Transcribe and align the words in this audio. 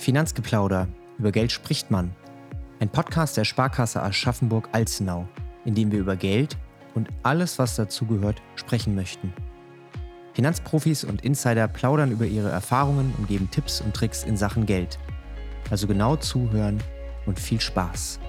Finanzgeplauder. 0.00 0.88
Über 1.18 1.30
Geld 1.30 1.52
spricht 1.52 1.90
man. 1.90 2.12
Ein 2.80 2.88
Podcast 2.88 3.36
der 3.36 3.44
Sparkasse 3.44 4.02
Aschaffenburg-Alzenau, 4.02 5.28
in 5.66 5.74
dem 5.74 5.92
wir 5.92 5.98
über 5.98 6.16
Geld 6.16 6.56
und 6.94 7.10
alles, 7.22 7.58
was 7.58 7.76
dazugehört, 7.76 8.40
sprechen 8.54 8.94
möchten. 8.94 9.34
Finanzprofis 10.32 11.04
und 11.04 11.22
Insider 11.22 11.68
plaudern 11.68 12.12
über 12.12 12.24
ihre 12.24 12.48
Erfahrungen 12.48 13.14
und 13.18 13.28
geben 13.28 13.50
Tipps 13.50 13.82
und 13.82 13.92
Tricks 13.92 14.24
in 14.24 14.38
Sachen 14.38 14.64
Geld. 14.64 14.98
Also 15.68 15.86
genau 15.86 16.16
zuhören 16.16 16.82
und 17.26 17.38
viel 17.38 17.60
Spaß. 17.60 18.20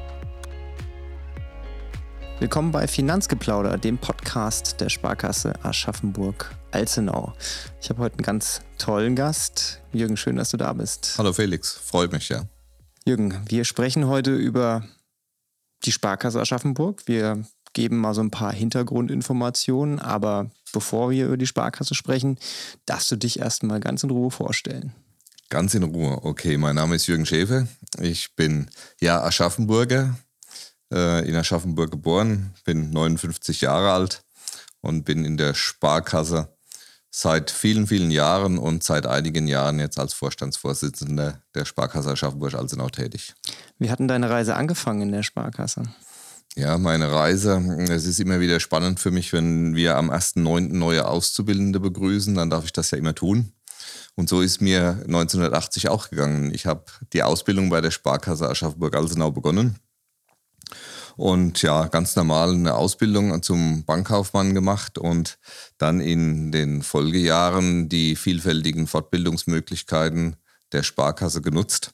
Willkommen 2.42 2.72
bei 2.72 2.88
Finanzgeplauder, 2.88 3.78
dem 3.78 4.00
Podcast 4.00 4.82
der 4.82 4.90
Sparkasse 4.90 5.54
Aschaffenburg-Alzenau. 5.64 7.34
Ich 7.80 7.92
habe 7.92 8.00
heute 8.02 8.16
einen 8.16 8.24
ganz 8.24 8.62
tollen 8.80 9.16
Gast. 9.16 9.80
Jürgen, 9.94 10.18
schön, 10.18 10.38
dass 10.38 10.50
du 10.50 10.58
da 10.58 10.74
bist. 10.74 11.14
Hallo 11.20 11.34
Felix, 11.34 11.72
freut 11.72 12.12
mich 12.12 12.30
ja. 12.30 12.46
Jürgen, 13.06 13.40
wir 13.48 13.64
sprechen 13.64 14.08
heute 14.08 14.36
über 14.36 14.84
die 15.86 15.92
Sparkasse 15.92 16.42
Aschaffenburg. 16.42 17.04
Wir 17.06 17.46
geben 17.74 18.00
mal 18.00 18.16
so 18.16 18.22
ein 18.22 18.32
paar 18.32 18.52
Hintergrundinformationen, 18.52 20.00
aber 20.00 20.50
bevor 20.74 21.12
wir 21.12 21.28
über 21.28 21.38
die 21.38 21.46
Sparkasse 21.46 21.94
sprechen, 21.94 22.40
darfst 22.88 23.12
du 23.12 23.18
dich 23.18 23.38
erstmal 23.38 23.80
ganz 23.80 24.02
in 24.02 24.10
Ruhe 24.10 24.32
vorstellen. 24.32 24.96
Ganz 25.50 25.76
in 25.76 25.84
Ruhe. 25.84 26.18
Okay, 26.24 26.58
mein 26.58 26.74
Name 26.74 26.96
ist 26.96 27.06
Jürgen 27.06 27.28
Schäfe. 27.28 27.68
Ich 28.00 28.36
bin 28.36 28.72
ja 29.00 29.22
Aschaffenburger, 29.22 30.16
äh, 30.92 31.28
in 31.28 31.36
Aschaffenburg 31.36 31.92
geboren, 31.92 32.54
bin 32.66 32.92
59 32.92 33.62
Jahre 33.62 33.92
alt 33.92 34.24
und 34.82 35.04
bin 35.04 35.26
in 35.26 35.38
der 35.38 35.54
Sparkasse 35.54 36.50
seit 37.10 37.52
vielen, 37.52 37.88
vielen 37.88 38.10
Jahren 38.10 38.58
und 38.58 38.84
seit 38.84 39.06
einigen 39.06 39.48
Jahren 39.48 39.80
jetzt 39.80 40.00
als 40.00 40.14
Vorstandsvorsitzender 40.14 41.42
der 41.54 41.66
Sparkasse 41.66 42.12
Aschaffenburg-Alzenau 42.12 42.90
tätig. 42.90 43.34
Wie 43.80 43.92
hat 43.92 44.00
denn 44.00 44.08
deine 44.08 44.30
Reise 44.30 44.56
angefangen 44.56 45.02
in 45.02 45.12
der 45.12 45.24
Sparkasse? 45.24 45.84
Ja, 46.56 46.78
meine 46.78 47.12
Reise, 47.12 47.62
es 47.90 48.06
ist 48.06 48.20
immer 48.20 48.40
wieder 48.40 48.60
spannend 48.60 49.00
für 49.00 49.12
mich, 49.12 49.32
wenn 49.32 49.76
wir 49.76 49.98
am 49.98 50.10
1.9. 50.10 50.74
neue 50.74 51.08
Auszubildende 51.08 51.80
begrüßen, 51.80 52.36
dann 52.36 52.50
darf 52.50 52.66
ich 52.66 52.74
das 52.74 52.92
ja 52.92 52.98
immer 52.98 53.16
tun. 53.16 53.54
Und 54.16 54.28
so 54.28 54.42
ist 54.42 54.62
mir 54.62 55.02
1980 55.06 55.88
auch 55.88 56.10
gegangen. 56.10 56.54
Ich 56.54 56.66
habe 56.66 56.84
die 57.14 57.24
Ausbildung 57.24 57.70
bei 57.70 57.80
der 57.80 57.92
Sparkasse 57.92 58.50
Aschaffenburg-Alzenau 58.50 59.32
begonnen 59.32 59.80
und 61.16 61.62
ja, 61.62 61.88
ganz 61.88 62.16
normal 62.16 62.54
eine 62.54 62.76
Ausbildung 62.76 63.42
zum 63.44 63.86
Bankkaufmann 63.86 64.54
gemacht 64.54 64.98
und 64.98 65.38
dann 65.78 66.00
in 66.00 66.52
den 66.52 66.82
Folgejahren 66.82 67.90
die 67.90 68.16
vielfältigen 68.16 68.88
Fortbildungsmöglichkeiten 68.88 70.36
der 70.72 70.84
Sparkasse 70.84 71.42
genutzt 71.42 71.92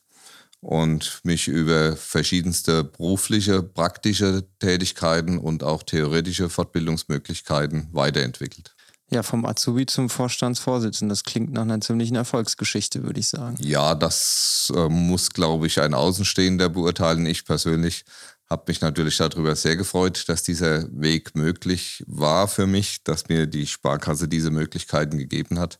und 0.59 1.21
mich 1.23 1.47
über 1.47 1.95
verschiedenste 1.95 2.83
berufliche, 2.83 3.63
praktische 3.63 4.43
Tätigkeiten 4.59 5.37
und 5.37 5.63
auch 5.63 5.83
theoretische 5.83 6.49
Fortbildungsmöglichkeiten 6.49 7.89
weiterentwickelt. 7.91 8.73
Ja, 9.09 9.23
vom 9.23 9.45
Azubi 9.45 9.85
zum 9.85 10.09
Vorstandsvorsitzenden. 10.09 11.09
Das 11.09 11.23
klingt 11.23 11.53
nach 11.53 11.61
einer 11.61 11.79
ziemlichen 11.79 12.15
Erfolgsgeschichte, 12.15 13.03
würde 13.03 13.21
ich 13.21 13.29
sagen. 13.29 13.55
Ja, 13.61 13.95
das 13.95 14.71
äh, 14.75 14.89
muss, 14.89 15.29
glaube 15.29 15.67
ich, 15.67 15.79
ein 15.79 15.93
Außenstehender 15.93 16.67
beurteilen. 16.67 17.25
Ich 17.25 17.45
persönlich 17.45 18.03
habe 18.49 18.63
mich 18.67 18.81
natürlich 18.81 19.17
darüber 19.17 19.55
sehr 19.55 19.75
gefreut, 19.75 20.27
dass 20.27 20.43
dieser 20.43 20.87
Weg 20.91 21.35
möglich 21.35 22.03
war 22.07 22.47
für 22.47 22.65
mich, 22.65 23.03
dass 23.03 23.27
mir 23.27 23.45
die 23.45 23.67
Sparkasse 23.67 24.27
diese 24.27 24.51
Möglichkeiten 24.51 25.17
gegeben 25.17 25.59
hat, 25.59 25.79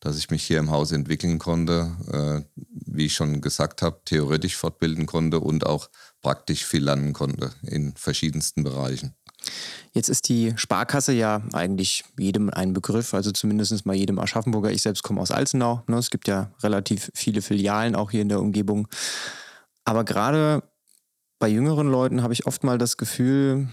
dass 0.00 0.18
ich 0.18 0.30
mich 0.30 0.42
hier 0.42 0.58
im 0.58 0.70
Haus 0.70 0.92
entwickeln 0.92 1.38
konnte, 1.38 1.96
äh, 2.12 2.60
wie 2.86 3.06
ich 3.06 3.14
schon 3.14 3.40
gesagt 3.40 3.80
habe, 3.82 4.00
theoretisch 4.04 4.56
fortbilden 4.56 5.06
konnte 5.06 5.40
und 5.40 5.66
auch 5.66 5.88
praktisch 6.20 6.64
viel 6.64 6.84
lernen 6.84 7.12
konnte 7.12 7.52
in 7.62 7.94
verschiedensten 7.96 8.64
Bereichen. 8.64 9.14
Jetzt 9.92 10.08
ist 10.08 10.28
die 10.28 10.54
Sparkasse 10.56 11.12
ja 11.12 11.42
eigentlich 11.52 12.04
jedem 12.18 12.50
ein 12.50 12.72
Begriff, 12.72 13.14
also 13.14 13.30
zumindest 13.30 13.86
mal 13.86 13.94
jedem 13.94 14.18
Aschaffenburger. 14.18 14.72
Ich 14.72 14.82
selbst 14.82 15.02
komme 15.02 15.20
aus 15.20 15.30
Alzenau. 15.30 15.84
Ne? 15.86 15.98
Es 15.98 16.10
gibt 16.10 16.26
ja 16.26 16.50
relativ 16.62 17.10
viele 17.14 17.42
Filialen 17.42 17.94
auch 17.94 18.10
hier 18.10 18.22
in 18.22 18.28
der 18.28 18.40
Umgebung. 18.40 18.88
Aber 19.84 20.04
gerade 20.04 20.62
bei 21.44 21.50
jüngeren 21.50 21.88
Leuten 21.88 22.22
habe 22.22 22.32
ich 22.32 22.46
oft 22.46 22.64
mal 22.64 22.78
das 22.78 22.96
Gefühl, 22.96 23.68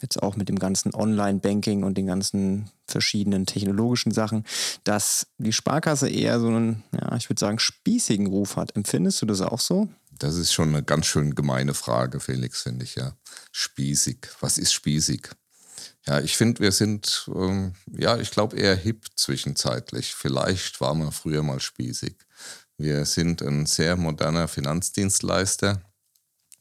jetzt 0.00 0.22
auch 0.22 0.36
mit 0.36 0.48
dem 0.48 0.58
ganzen 0.58 0.94
Online-Banking 0.94 1.84
und 1.84 1.98
den 1.98 2.06
ganzen 2.06 2.70
verschiedenen 2.86 3.44
technologischen 3.44 4.10
Sachen, 4.10 4.46
dass 4.84 5.26
die 5.36 5.52
Sparkasse 5.52 6.08
eher 6.08 6.40
so 6.40 6.46
einen, 6.46 6.82
ja, 6.98 7.14
ich 7.16 7.28
würde 7.28 7.38
sagen, 7.38 7.58
spießigen 7.58 8.26
Ruf 8.26 8.56
hat. 8.56 8.74
Empfindest 8.74 9.20
du 9.20 9.26
das 9.26 9.42
auch 9.42 9.60
so? 9.60 9.90
Das 10.12 10.36
ist 10.36 10.54
schon 10.54 10.70
eine 10.70 10.82
ganz 10.82 11.04
schön 11.04 11.34
gemeine 11.34 11.74
Frage, 11.74 12.20
Felix, 12.20 12.62
finde 12.62 12.86
ich 12.86 12.94
ja. 12.94 13.12
Spießig. 13.52 14.26
Was 14.40 14.56
ist 14.56 14.72
spießig? 14.72 15.28
Ja, 16.06 16.20
ich 16.20 16.38
finde, 16.38 16.62
wir 16.62 16.72
sind, 16.72 17.28
ähm, 17.34 17.74
ja, 17.92 18.16
ich 18.16 18.30
glaube 18.30 18.56
eher 18.56 18.76
hip 18.76 19.08
zwischenzeitlich. 19.14 20.14
Vielleicht 20.14 20.80
war 20.80 20.94
man 20.94 21.12
früher 21.12 21.42
mal 21.42 21.60
spießig. 21.60 22.16
Wir 22.78 23.04
sind 23.04 23.42
ein 23.42 23.66
sehr 23.66 23.96
moderner 23.96 24.48
Finanzdienstleister 24.48 25.82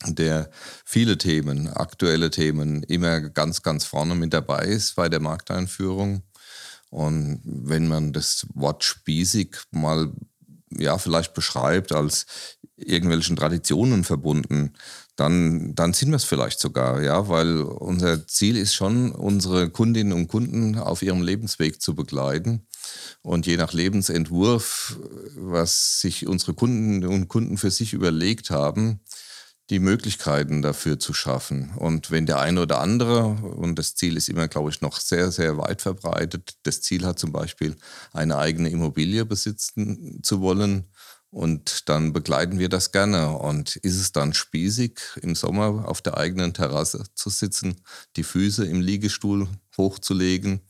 der 0.05 0.49
viele 0.85 1.17
Themen, 1.17 1.67
aktuelle 1.67 2.29
Themen, 2.29 2.83
immer 2.83 3.21
ganz, 3.21 3.61
ganz 3.61 3.85
vorne 3.85 4.15
mit 4.15 4.33
dabei 4.33 4.65
ist 4.65 4.95
bei 4.95 5.09
der 5.09 5.19
Markteinführung. 5.19 6.23
Und 6.89 7.41
wenn 7.43 7.87
man 7.87 8.13
das 8.13 8.47
Wort 8.53 8.83
spießig 8.83 9.55
mal 9.71 10.11
ja 10.71 10.97
vielleicht 10.97 11.33
beschreibt 11.33 11.91
als 11.91 12.25
irgendwelchen 12.75 13.35
Traditionen 13.35 14.03
verbunden, 14.03 14.73
dann, 15.15 15.75
dann 15.75 15.93
sind 15.93 16.09
wir 16.09 16.15
es 16.15 16.23
vielleicht 16.23 16.59
sogar, 16.59 17.01
ja, 17.01 17.27
weil 17.27 17.61
unser 17.61 18.25
Ziel 18.27 18.55
ist 18.55 18.73
schon, 18.73 19.11
unsere 19.11 19.69
Kundinnen 19.69 20.13
und 20.13 20.27
Kunden 20.27 20.77
auf 20.77 21.01
ihrem 21.01 21.21
Lebensweg 21.21 21.81
zu 21.81 21.93
begleiten. 21.93 22.65
Und 23.21 23.45
je 23.45 23.57
nach 23.57 23.73
Lebensentwurf, 23.73 24.97
was 25.35 25.99
sich 25.99 26.25
unsere 26.25 26.53
Kundinnen 26.53 27.05
und 27.09 27.27
Kunden 27.27 27.57
für 27.57 27.69
sich 27.69 27.91
überlegt 27.91 28.49
haben, 28.49 29.01
die 29.69 29.79
Möglichkeiten 29.79 30.61
dafür 30.61 30.99
zu 30.99 31.13
schaffen. 31.13 31.71
Und 31.77 32.11
wenn 32.11 32.25
der 32.25 32.39
eine 32.39 32.61
oder 32.61 32.79
andere, 32.79 33.25
und 33.25 33.77
das 33.77 33.95
Ziel 33.95 34.17
ist 34.17 34.29
immer, 34.29 34.47
glaube 34.47 34.69
ich, 34.69 34.81
noch 34.81 34.99
sehr, 34.99 35.31
sehr 35.31 35.57
weit 35.57 35.81
verbreitet, 35.81 36.57
das 36.63 36.81
Ziel 36.81 37.05
hat 37.05 37.19
zum 37.19 37.31
Beispiel, 37.31 37.75
eine 38.11 38.37
eigene 38.37 38.69
Immobilie 38.69 39.25
besitzen 39.25 40.19
zu 40.23 40.41
wollen, 40.41 40.85
und 41.31 41.87
dann 41.89 42.11
begleiten 42.11 42.57
wir 42.57 42.69
das 42.69 42.91
gerne. 42.91 43.29
Und 43.29 43.75
ist 43.77 43.99
es 43.99 44.11
dann 44.11 44.33
spießig, 44.33 44.99
im 45.21 45.35
Sommer 45.35 45.87
auf 45.87 46.01
der 46.01 46.17
eigenen 46.17 46.53
Terrasse 46.53 47.03
zu 47.13 47.29
sitzen, 47.29 47.81
die 48.15 48.23
Füße 48.23 48.65
im 48.65 48.81
Liegestuhl 48.81 49.47
hochzulegen 49.77 50.61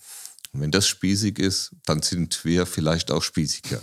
und 0.52 0.62
wenn 0.62 0.72
das 0.72 0.88
spießig 0.88 1.38
ist, 1.38 1.76
dann 1.86 2.02
sind 2.02 2.44
wir 2.44 2.66
vielleicht 2.66 3.12
auch 3.12 3.22
spießiger. 3.22 3.80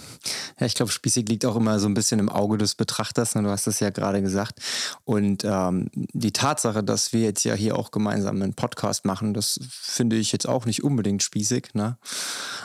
Ja, 0.58 0.66
ich 0.66 0.74
glaube, 0.74 0.90
spießig 0.90 1.28
liegt 1.28 1.44
auch 1.44 1.54
immer 1.54 1.78
so 1.78 1.86
ein 1.86 1.94
bisschen 1.94 2.18
im 2.18 2.28
Auge 2.28 2.58
des 2.58 2.74
Betrachters. 2.74 3.36
Ne? 3.36 3.44
Du 3.44 3.50
hast 3.50 3.68
das 3.68 3.78
ja 3.78 3.90
gerade 3.90 4.20
gesagt. 4.20 4.58
Und 5.04 5.44
ähm, 5.44 5.90
die 5.94 6.32
Tatsache, 6.32 6.82
dass 6.82 7.12
wir 7.12 7.20
jetzt 7.20 7.44
ja 7.44 7.54
hier 7.54 7.76
auch 7.76 7.92
gemeinsam 7.92 8.42
einen 8.42 8.54
Podcast 8.54 9.04
machen, 9.04 9.32
das 9.32 9.60
finde 9.70 10.16
ich 10.16 10.32
jetzt 10.32 10.48
auch 10.48 10.66
nicht 10.66 10.82
unbedingt 10.82 11.22
spießig. 11.22 11.74
Ne? 11.74 11.98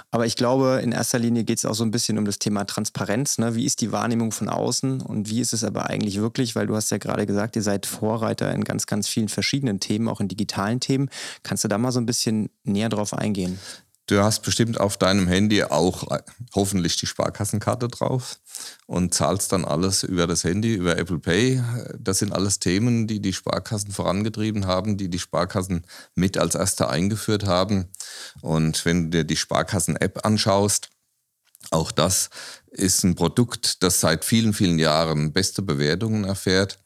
Aber 0.09 0.25
ich 0.25 0.35
glaube, 0.35 0.81
in 0.83 0.93
erster 0.93 1.19
Linie 1.19 1.43
geht 1.43 1.59
es 1.59 1.65
auch 1.65 1.75
so 1.75 1.83
ein 1.83 1.91
bisschen 1.91 2.17
um 2.17 2.25
das 2.25 2.39
Thema 2.39 2.65
Transparenz. 2.65 3.37
Ne? 3.37 3.53
Wie 3.53 3.65
ist 3.65 3.81
die 3.81 3.91
Wahrnehmung 3.91 4.31
von 4.31 4.49
außen 4.49 5.01
und 5.01 5.29
wie 5.29 5.41
ist 5.41 5.53
es 5.53 5.63
aber 5.63 5.91
eigentlich 5.91 6.19
wirklich? 6.19 6.55
Weil 6.55 6.65
du 6.65 6.75
hast 6.75 6.89
ja 6.89 6.97
gerade 6.97 7.27
gesagt, 7.27 7.55
ihr 7.55 7.61
seid 7.61 7.85
Vorreiter 7.85 8.51
in 8.51 8.63
ganz, 8.63 8.87
ganz 8.87 9.07
vielen 9.07 9.29
verschiedenen 9.29 9.79
Themen, 9.79 10.07
auch 10.07 10.21
in 10.21 10.27
digitalen 10.27 10.79
Themen. 10.79 11.11
Kannst 11.43 11.63
du 11.63 11.67
da 11.67 11.77
mal 11.77 11.91
so 11.91 11.99
ein 11.99 12.07
bisschen 12.07 12.49
näher 12.63 12.89
drauf 12.89 13.13
eingehen? 13.13 13.59
Du 14.11 14.21
hast 14.21 14.41
bestimmt 14.41 14.77
auf 14.77 14.97
deinem 14.97 15.25
Handy 15.29 15.63
auch 15.63 16.11
äh, 16.11 16.19
hoffentlich 16.53 16.97
die 16.97 17.05
Sparkassenkarte 17.05 17.87
drauf 17.87 18.41
und 18.85 19.13
zahlst 19.13 19.53
dann 19.53 19.63
alles 19.63 20.03
über 20.03 20.27
das 20.27 20.43
Handy, 20.43 20.73
über 20.73 20.97
Apple 20.97 21.19
Pay. 21.19 21.63
Das 21.97 22.19
sind 22.19 22.33
alles 22.33 22.59
Themen, 22.59 23.07
die 23.07 23.21
die 23.21 23.31
Sparkassen 23.31 23.93
vorangetrieben 23.93 24.67
haben, 24.67 24.97
die 24.97 25.07
die 25.07 25.17
Sparkassen 25.17 25.87
mit 26.13 26.37
als 26.37 26.55
erste 26.55 26.89
eingeführt 26.89 27.45
haben. 27.45 27.87
Und 28.41 28.83
wenn 28.83 29.05
du 29.05 29.19
dir 29.19 29.23
die 29.23 29.37
Sparkassen-App 29.37 30.25
anschaust, 30.25 30.89
auch 31.69 31.93
das 31.93 32.31
ist 32.69 33.05
ein 33.05 33.15
Produkt, 33.15 33.81
das 33.81 34.01
seit 34.01 34.25
vielen, 34.25 34.51
vielen 34.51 34.77
Jahren 34.77 35.31
beste 35.31 35.61
Bewertungen 35.61 36.25
erfährt 36.25 36.79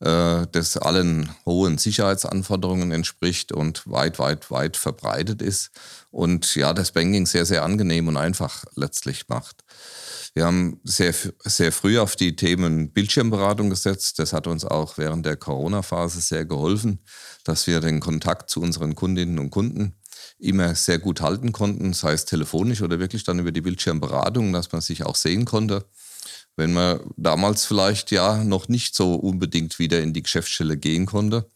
äh, 0.00 0.46
das 0.52 0.76
allen 0.76 1.30
hohen 1.46 1.78
Sicherheitsanforderungen 1.78 2.92
entspricht 2.92 3.52
und 3.52 3.82
weit, 3.86 4.18
weit, 4.18 4.50
weit 4.50 4.76
verbreitet 4.76 5.40
ist 5.40 5.70
und 6.10 6.54
ja, 6.54 6.74
das 6.74 6.92
Banking 6.92 7.26
sehr, 7.26 7.46
sehr 7.46 7.62
angenehm 7.62 8.08
und 8.08 8.16
einfach 8.16 8.64
letztlich 8.74 9.28
macht. 9.28 9.64
Wir 10.34 10.44
haben 10.44 10.80
sehr, 10.84 11.14
sehr 11.44 11.72
früh 11.72 11.98
auf 11.98 12.14
die 12.14 12.36
Themen 12.36 12.92
Bildschirmberatung 12.92 13.70
gesetzt. 13.70 14.18
Das 14.18 14.34
hat 14.34 14.46
uns 14.46 14.66
auch 14.66 14.98
während 14.98 15.24
der 15.24 15.36
Corona-Phase 15.36 16.20
sehr 16.20 16.44
geholfen, 16.44 17.00
dass 17.44 17.66
wir 17.66 17.80
den 17.80 18.00
Kontakt 18.00 18.50
zu 18.50 18.60
unseren 18.60 18.94
Kundinnen 18.94 19.38
und 19.38 19.48
Kunden 19.48 19.94
immer 20.38 20.74
sehr 20.74 20.98
gut 20.98 21.22
halten 21.22 21.52
konnten, 21.52 21.94
sei 21.94 22.12
es 22.12 22.26
telefonisch 22.26 22.82
oder 22.82 22.98
wirklich 22.98 23.24
dann 23.24 23.38
über 23.38 23.50
die 23.50 23.62
Bildschirmberatung, 23.62 24.52
dass 24.52 24.72
man 24.72 24.82
sich 24.82 25.04
auch 25.06 25.14
sehen 25.14 25.46
konnte 25.46 25.86
wenn 26.56 26.72
man 26.72 27.00
damals 27.16 27.64
vielleicht 27.64 28.10
ja 28.10 28.42
noch 28.42 28.68
nicht 28.68 28.94
so 28.94 29.14
unbedingt 29.14 29.78
wieder 29.78 30.02
in 30.02 30.12
die 30.12 30.22
Geschäftsstelle 30.22 30.76
gehen 30.76 31.06
konnte 31.06 31.50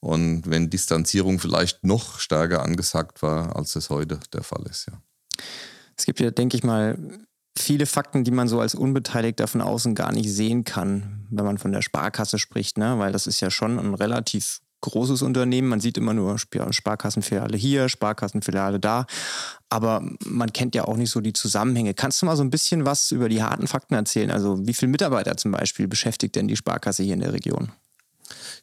und 0.00 0.48
wenn 0.48 0.70
Distanzierung 0.70 1.38
vielleicht 1.38 1.84
noch 1.84 2.18
stärker 2.18 2.62
angesagt 2.62 3.22
war, 3.22 3.56
als 3.56 3.76
es 3.76 3.90
heute 3.90 4.20
der 4.32 4.42
Fall 4.42 4.64
ist, 4.68 4.86
ja. 4.86 5.00
Es 5.96 6.06
gibt 6.06 6.20
ja, 6.20 6.30
denke 6.30 6.56
ich 6.56 6.64
mal, 6.64 6.98
viele 7.56 7.86
Fakten, 7.86 8.24
die 8.24 8.30
man 8.30 8.48
so 8.48 8.60
als 8.60 8.74
Unbeteiligter 8.74 9.46
von 9.46 9.60
außen 9.60 9.94
gar 9.94 10.12
nicht 10.12 10.30
sehen 10.30 10.64
kann, 10.64 11.26
wenn 11.30 11.44
man 11.44 11.58
von 11.58 11.72
der 11.72 11.82
Sparkasse 11.82 12.38
spricht, 12.38 12.78
ne? 12.78 12.98
weil 12.98 13.12
das 13.12 13.26
ist 13.26 13.40
ja 13.40 13.50
schon 13.50 13.78
ein 13.78 13.94
relativ 13.94 14.60
großes 14.82 15.22
Unternehmen. 15.22 15.68
Man 15.68 15.80
sieht 15.80 15.96
immer 15.96 16.12
nur 16.12 16.36
Sparkassenfiliale 16.38 17.56
hier, 17.56 17.88
Sparkassenfiliale 17.88 18.78
da. 18.78 19.06
Aber 19.70 20.06
man 20.26 20.52
kennt 20.52 20.74
ja 20.74 20.84
auch 20.84 20.96
nicht 20.96 21.10
so 21.10 21.20
die 21.20 21.32
Zusammenhänge. 21.32 21.94
Kannst 21.94 22.20
du 22.20 22.26
mal 22.26 22.36
so 22.36 22.44
ein 22.44 22.50
bisschen 22.50 22.84
was 22.84 23.10
über 23.10 23.30
die 23.30 23.42
harten 23.42 23.66
Fakten 23.66 23.94
erzählen? 23.94 24.30
Also 24.30 24.66
wie 24.66 24.74
viele 24.74 24.90
Mitarbeiter 24.90 25.36
zum 25.38 25.52
Beispiel 25.52 25.88
beschäftigt 25.88 26.36
denn 26.36 26.48
die 26.48 26.56
Sparkasse 26.56 27.02
hier 27.02 27.14
in 27.14 27.20
der 27.20 27.32
Region? 27.32 27.72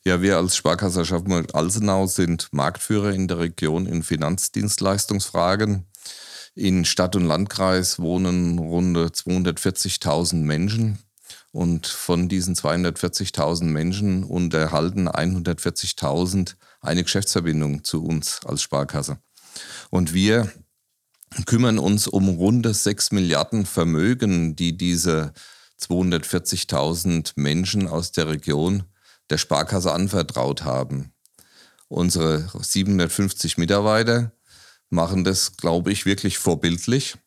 Ja, 0.06 0.22
wir 0.22 0.38
als 0.38 0.56
Sparkasse 0.56 1.02
Aschaffenburg-Alsenau 1.02 2.08
sind 2.08 2.50
Marktführer 2.52 3.12
in 3.12 3.28
der 3.28 3.40
Region 3.40 3.86
in 3.86 4.04
Finanzdienstleistungsfragen. 4.04 5.86
In 6.56 6.86
Stadt 6.86 7.16
und 7.16 7.26
Landkreis 7.26 8.00
wohnen 8.00 8.60
rund 8.60 8.98
240.000 8.98 10.36
Menschen. 10.36 11.00
Und 11.52 11.88
von 11.88 12.30
diesen 12.30 12.56
240.000 12.56 13.64
Menschen 13.64 14.24
unterhalten 14.24 15.10
140.000 15.10 16.56
eine 16.82 17.04
Geschäftsverbindung 17.04 17.84
zu 17.84 18.04
uns 18.04 18.42
als 18.46 18.62
Sparkasse. 18.62 19.18
Und 19.90 20.14
wir 20.14 20.52
kümmern 21.46 21.80
uns 21.80 22.08
um 22.08 22.30
runde 22.30 22.74
6 22.74 23.12
Milliarden 23.12 23.66
Vermögen, 23.66 24.56
die 24.56 24.78
diese 24.78 25.34
240.000 25.82 27.34
Menschen 27.36 27.88
aus 27.88 28.12
der 28.12 28.28
Region 28.28 28.84
der 29.30 29.38
Sparkasse 29.38 29.92
anvertraut 29.92 30.64
haben. 30.64 31.14
Unsere 31.88 32.48
750 32.60 33.58
Mitarbeiter 33.58 34.32
machen 34.90 35.24
das, 35.24 35.58
glaube 35.58 35.92
ich, 35.92 36.06
wirklich 36.06 36.38
vorbildlich. 36.38 37.18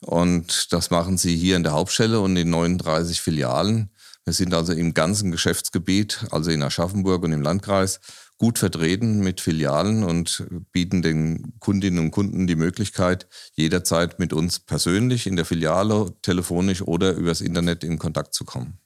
Und 0.00 0.72
das 0.72 0.90
machen 0.90 1.18
sie 1.18 1.36
hier 1.36 1.56
in 1.56 1.62
der 1.62 1.72
Hauptstelle 1.72 2.20
und 2.20 2.36
in 2.36 2.50
39 2.50 3.20
Filialen. 3.20 3.90
Wir 4.24 4.32
sind 4.32 4.54
also 4.54 4.72
im 4.72 4.94
ganzen 4.94 5.30
Geschäftsgebiet, 5.30 6.26
also 6.30 6.50
in 6.50 6.62
Aschaffenburg 6.62 7.24
und 7.24 7.32
im 7.32 7.42
Landkreis, 7.42 8.00
gut 8.36 8.58
vertreten 8.58 9.20
mit 9.20 9.40
Filialen 9.40 10.04
und 10.04 10.46
bieten 10.70 11.02
den 11.02 11.54
Kundinnen 11.58 11.98
und 11.98 12.10
Kunden 12.12 12.46
die 12.46 12.54
Möglichkeit, 12.54 13.26
jederzeit 13.54 14.18
mit 14.18 14.32
uns 14.32 14.60
persönlich 14.60 15.26
in 15.26 15.36
der 15.36 15.44
Filiale, 15.44 16.14
telefonisch 16.22 16.82
oder 16.82 17.12
übers 17.12 17.40
Internet 17.40 17.82
in 17.82 17.98
Kontakt 17.98 18.34
zu 18.34 18.44
kommen. 18.44 18.78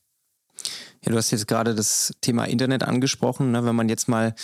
Ja, 1.04 1.10
du 1.10 1.16
hast 1.16 1.32
jetzt 1.32 1.48
gerade 1.48 1.74
das 1.74 2.14
Thema 2.20 2.44
Internet 2.44 2.84
angesprochen. 2.84 3.50
Ne? 3.50 3.64
Wenn 3.64 3.74
man 3.74 3.88
jetzt 3.88 4.08
mal 4.08 4.34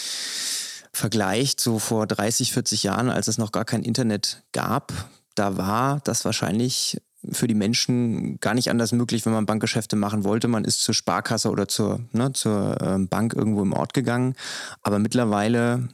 vergleicht, 0.92 1.60
so 1.60 1.78
vor 1.78 2.06
30, 2.06 2.52
40 2.52 2.82
Jahren, 2.82 3.08
als 3.08 3.28
es 3.28 3.38
noch 3.38 3.52
gar 3.52 3.64
kein 3.64 3.84
Internet 3.84 4.42
gab, 4.52 4.92
da 5.38 5.56
war 5.56 6.00
das 6.05 6.25
wahrscheinlich 6.25 7.00
für 7.31 7.49
die 7.49 7.55
Menschen 7.55 8.38
gar 8.40 8.55
nicht 8.55 8.70
anders 8.70 8.93
möglich, 8.93 9.26
wenn 9.26 9.32
man 9.32 9.46
Bankgeschäfte 9.46 9.96
machen 9.96 10.25
wollte. 10.25 10.49
Man 10.49 10.64
ist 10.64 10.82
zur 10.82 10.94
Sparkasse 10.94 11.50
oder 11.50 11.69
zur, 11.69 12.00
ne, 12.12 12.32
zur 12.32 12.81
äh, 12.81 12.99
Bank 12.99 13.35
irgendwo 13.35 13.62
im 13.62 13.73
Ort 13.73 13.93
gegangen. 13.93 14.35
Aber 14.82 14.99
mittlerweile 14.99 15.88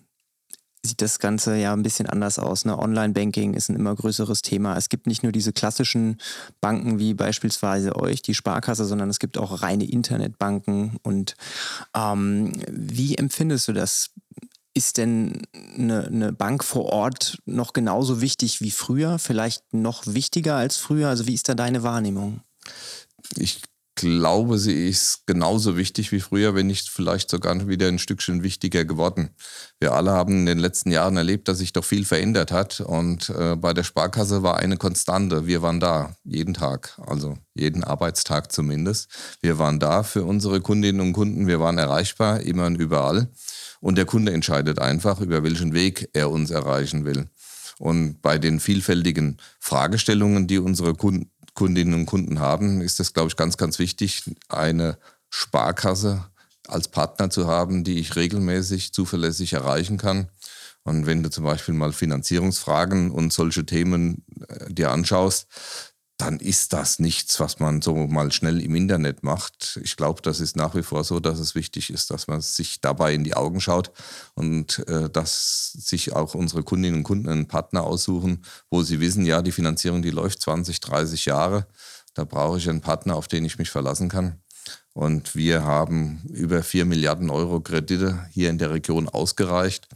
sieht 0.84 1.00
das 1.00 1.18
Ganze 1.18 1.56
ja 1.56 1.72
ein 1.72 1.82
bisschen 1.82 2.06
anders 2.06 2.38
aus. 2.38 2.66
Ne? 2.66 2.78
Online-Banking 2.78 3.54
ist 3.54 3.70
ein 3.70 3.76
immer 3.76 3.94
größeres 3.94 4.42
Thema. 4.42 4.76
Es 4.76 4.90
gibt 4.90 5.06
nicht 5.06 5.22
nur 5.22 5.32
diese 5.32 5.52
klassischen 5.52 6.18
Banken 6.60 6.98
wie 6.98 7.14
beispielsweise 7.14 7.96
euch, 7.96 8.20
die 8.20 8.34
Sparkasse, 8.34 8.84
sondern 8.84 9.08
es 9.08 9.18
gibt 9.18 9.38
auch 9.38 9.62
reine 9.62 9.88
Internetbanken. 9.88 10.98
Und 11.02 11.36
ähm, 11.96 12.52
wie 12.70 13.16
empfindest 13.16 13.66
du 13.68 13.72
das? 13.72 14.10
Ist 14.76 14.98
denn 14.98 15.42
eine, 15.54 16.06
eine, 16.06 16.32
Bank 16.32 16.64
vor 16.64 16.86
Ort 16.86 17.38
noch 17.46 17.72
genauso 17.72 18.20
wichtig 18.20 18.60
wie 18.60 18.72
früher? 18.72 19.20
Vielleicht 19.20 19.72
noch 19.72 20.02
wichtiger 20.06 20.56
als 20.56 20.76
früher? 20.76 21.08
Also 21.08 21.28
wie 21.28 21.34
ist 21.34 21.48
da 21.48 21.54
deine 21.54 21.84
Wahrnehmung? 21.84 22.40
Ich 23.36 23.62
glaube, 23.94 24.58
sie 24.58 24.88
ist 24.88 25.26
genauso 25.26 25.76
wichtig 25.76 26.12
wie 26.12 26.20
früher, 26.20 26.54
wenn 26.54 26.66
nicht 26.66 26.88
vielleicht 26.88 27.30
sogar 27.30 27.68
wieder 27.68 27.88
ein 27.88 27.98
Stückchen 27.98 28.42
wichtiger 28.42 28.84
geworden. 28.84 29.30
Wir 29.78 29.92
alle 29.92 30.12
haben 30.12 30.40
in 30.40 30.46
den 30.46 30.58
letzten 30.58 30.90
Jahren 30.90 31.16
erlebt, 31.16 31.48
dass 31.48 31.58
sich 31.58 31.72
doch 31.72 31.84
viel 31.84 32.04
verändert 32.04 32.52
hat. 32.52 32.80
Und 32.80 33.30
äh, 33.30 33.56
bei 33.56 33.72
der 33.72 33.84
Sparkasse 33.84 34.42
war 34.42 34.56
eine 34.56 34.76
Konstante. 34.76 35.46
Wir 35.46 35.62
waren 35.62 35.80
da, 35.80 36.16
jeden 36.24 36.54
Tag, 36.54 36.98
also 37.06 37.38
jeden 37.54 37.84
Arbeitstag 37.84 38.52
zumindest. 38.52 39.08
Wir 39.40 39.58
waren 39.58 39.78
da 39.78 40.02
für 40.02 40.24
unsere 40.24 40.60
Kundinnen 40.60 41.00
und 41.00 41.12
Kunden. 41.12 41.46
Wir 41.46 41.60
waren 41.60 41.78
erreichbar, 41.78 42.40
immer 42.40 42.66
und 42.66 42.80
überall. 42.80 43.28
Und 43.80 43.96
der 43.96 44.06
Kunde 44.06 44.32
entscheidet 44.32 44.78
einfach, 44.78 45.20
über 45.20 45.42
welchen 45.42 45.74
Weg 45.74 46.08
er 46.14 46.30
uns 46.30 46.50
erreichen 46.50 47.04
will. 47.04 47.28
Und 47.78 48.22
bei 48.22 48.38
den 48.38 48.60
vielfältigen 48.60 49.38
Fragestellungen, 49.58 50.46
die 50.46 50.58
unsere 50.58 50.94
Kunden 50.94 51.30
Kundinnen 51.54 51.94
und 51.94 52.06
Kunden 52.06 52.40
haben, 52.40 52.80
ist 52.80 53.00
es, 53.00 53.12
glaube 53.12 53.28
ich, 53.28 53.36
ganz, 53.36 53.56
ganz 53.56 53.78
wichtig, 53.78 54.24
eine 54.48 54.98
Sparkasse 55.30 56.24
als 56.66 56.88
Partner 56.88 57.30
zu 57.30 57.46
haben, 57.46 57.84
die 57.84 57.98
ich 57.98 58.16
regelmäßig 58.16 58.92
zuverlässig 58.92 59.52
erreichen 59.52 59.98
kann. 59.98 60.28
Und 60.82 61.06
wenn 61.06 61.22
du 61.22 61.30
zum 61.30 61.44
Beispiel 61.44 61.74
mal 61.74 61.92
Finanzierungsfragen 61.92 63.10
und 63.10 63.32
solche 63.32 63.64
Themen 63.64 64.24
äh, 64.48 64.72
dir 64.72 64.90
anschaust, 64.90 65.46
dann 66.16 66.38
ist 66.38 66.72
das 66.72 67.00
nichts, 67.00 67.40
was 67.40 67.58
man 67.58 67.82
so 67.82 67.94
mal 67.94 68.30
schnell 68.30 68.60
im 68.60 68.76
Internet 68.76 69.24
macht. 69.24 69.80
Ich 69.82 69.96
glaube, 69.96 70.22
das 70.22 70.38
ist 70.38 70.54
nach 70.54 70.76
wie 70.76 70.84
vor 70.84 71.02
so, 71.02 71.18
dass 71.18 71.40
es 71.40 71.56
wichtig 71.56 71.90
ist, 71.90 72.10
dass 72.10 72.28
man 72.28 72.40
sich 72.40 72.80
dabei 72.80 73.14
in 73.14 73.24
die 73.24 73.34
Augen 73.34 73.60
schaut 73.60 73.90
und 74.34 74.86
äh, 74.88 75.10
dass 75.10 75.72
sich 75.72 76.12
auch 76.12 76.34
unsere 76.34 76.62
Kundinnen 76.62 76.98
und 76.98 77.02
Kunden 77.02 77.28
einen 77.28 77.48
Partner 77.48 77.82
aussuchen, 77.82 78.44
wo 78.70 78.82
sie 78.82 79.00
wissen, 79.00 79.26
ja, 79.26 79.42
die 79.42 79.52
Finanzierung, 79.52 80.02
die 80.02 80.10
läuft 80.10 80.40
20, 80.40 80.78
30 80.80 81.24
Jahre. 81.24 81.66
Da 82.14 82.24
brauche 82.24 82.58
ich 82.58 82.70
einen 82.70 82.80
Partner, 82.80 83.16
auf 83.16 83.26
den 83.26 83.44
ich 83.44 83.58
mich 83.58 83.70
verlassen 83.70 84.08
kann. 84.08 84.40
Und 84.92 85.34
wir 85.34 85.64
haben 85.64 86.22
über 86.32 86.62
4 86.62 86.84
Milliarden 86.84 87.28
Euro 87.28 87.60
Kredite 87.60 88.24
hier 88.30 88.50
in 88.50 88.58
der 88.58 88.70
Region 88.70 89.08
ausgereicht. 89.08 89.88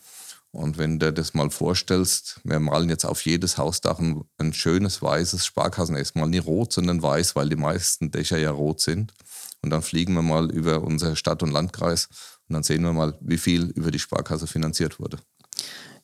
Und 0.50 0.78
wenn 0.78 0.98
du 0.98 1.12
das 1.12 1.34
mal 1.34 1.50
vorstellst, 1.50 2.40
wir 2.42 2.58
malen 2.58 2.88
jetzt 2.88 3.04
auf 3.04 3.24
jedes 3.24 3.58
Hausdach 3.58 3.98
ein, 3.98 4.24
ein 4.38 4.52
schönes 4.52 5.02
weißes 5.02 5.44
Sparkassen, 5.44 5.96
erstmal 5.96 6.28
nicht 6.28 6.46
rot, 6.46 6.72
sondern 6.72 7.02
weiß, 7.02 7.36
weil 7.36 7.48
die 7.48 7.56
meisten 7.56 8.10
Dächer 8.10 8.38
ja 8.38 8.50
rot 8.50 8.80
sind. 8.80 9.12
Und 9.62 9.70
dann 9.70 9.82
fliegen 9.82 10.14
wir 10.14 10.22
mal 10.22 10.50
über 10.50 10.82
unser 10.82 11.16
Stadt- 11.16 11.42
und 11.42 11.50
Landkreis 11.50 12.08
und 12.48 12.54
dann 12.54 12.62
sehen 12.62 12.82
wir 12.82 12.92
mal, 12.92 13.18
wie 13.20 13.38
viel 13.38 13.64
über 13.70 13.90
die 13.90 13.98
Sparkasse 13.98 14.46
finanziert 14.46 14.98
wurde. 14.98 15.18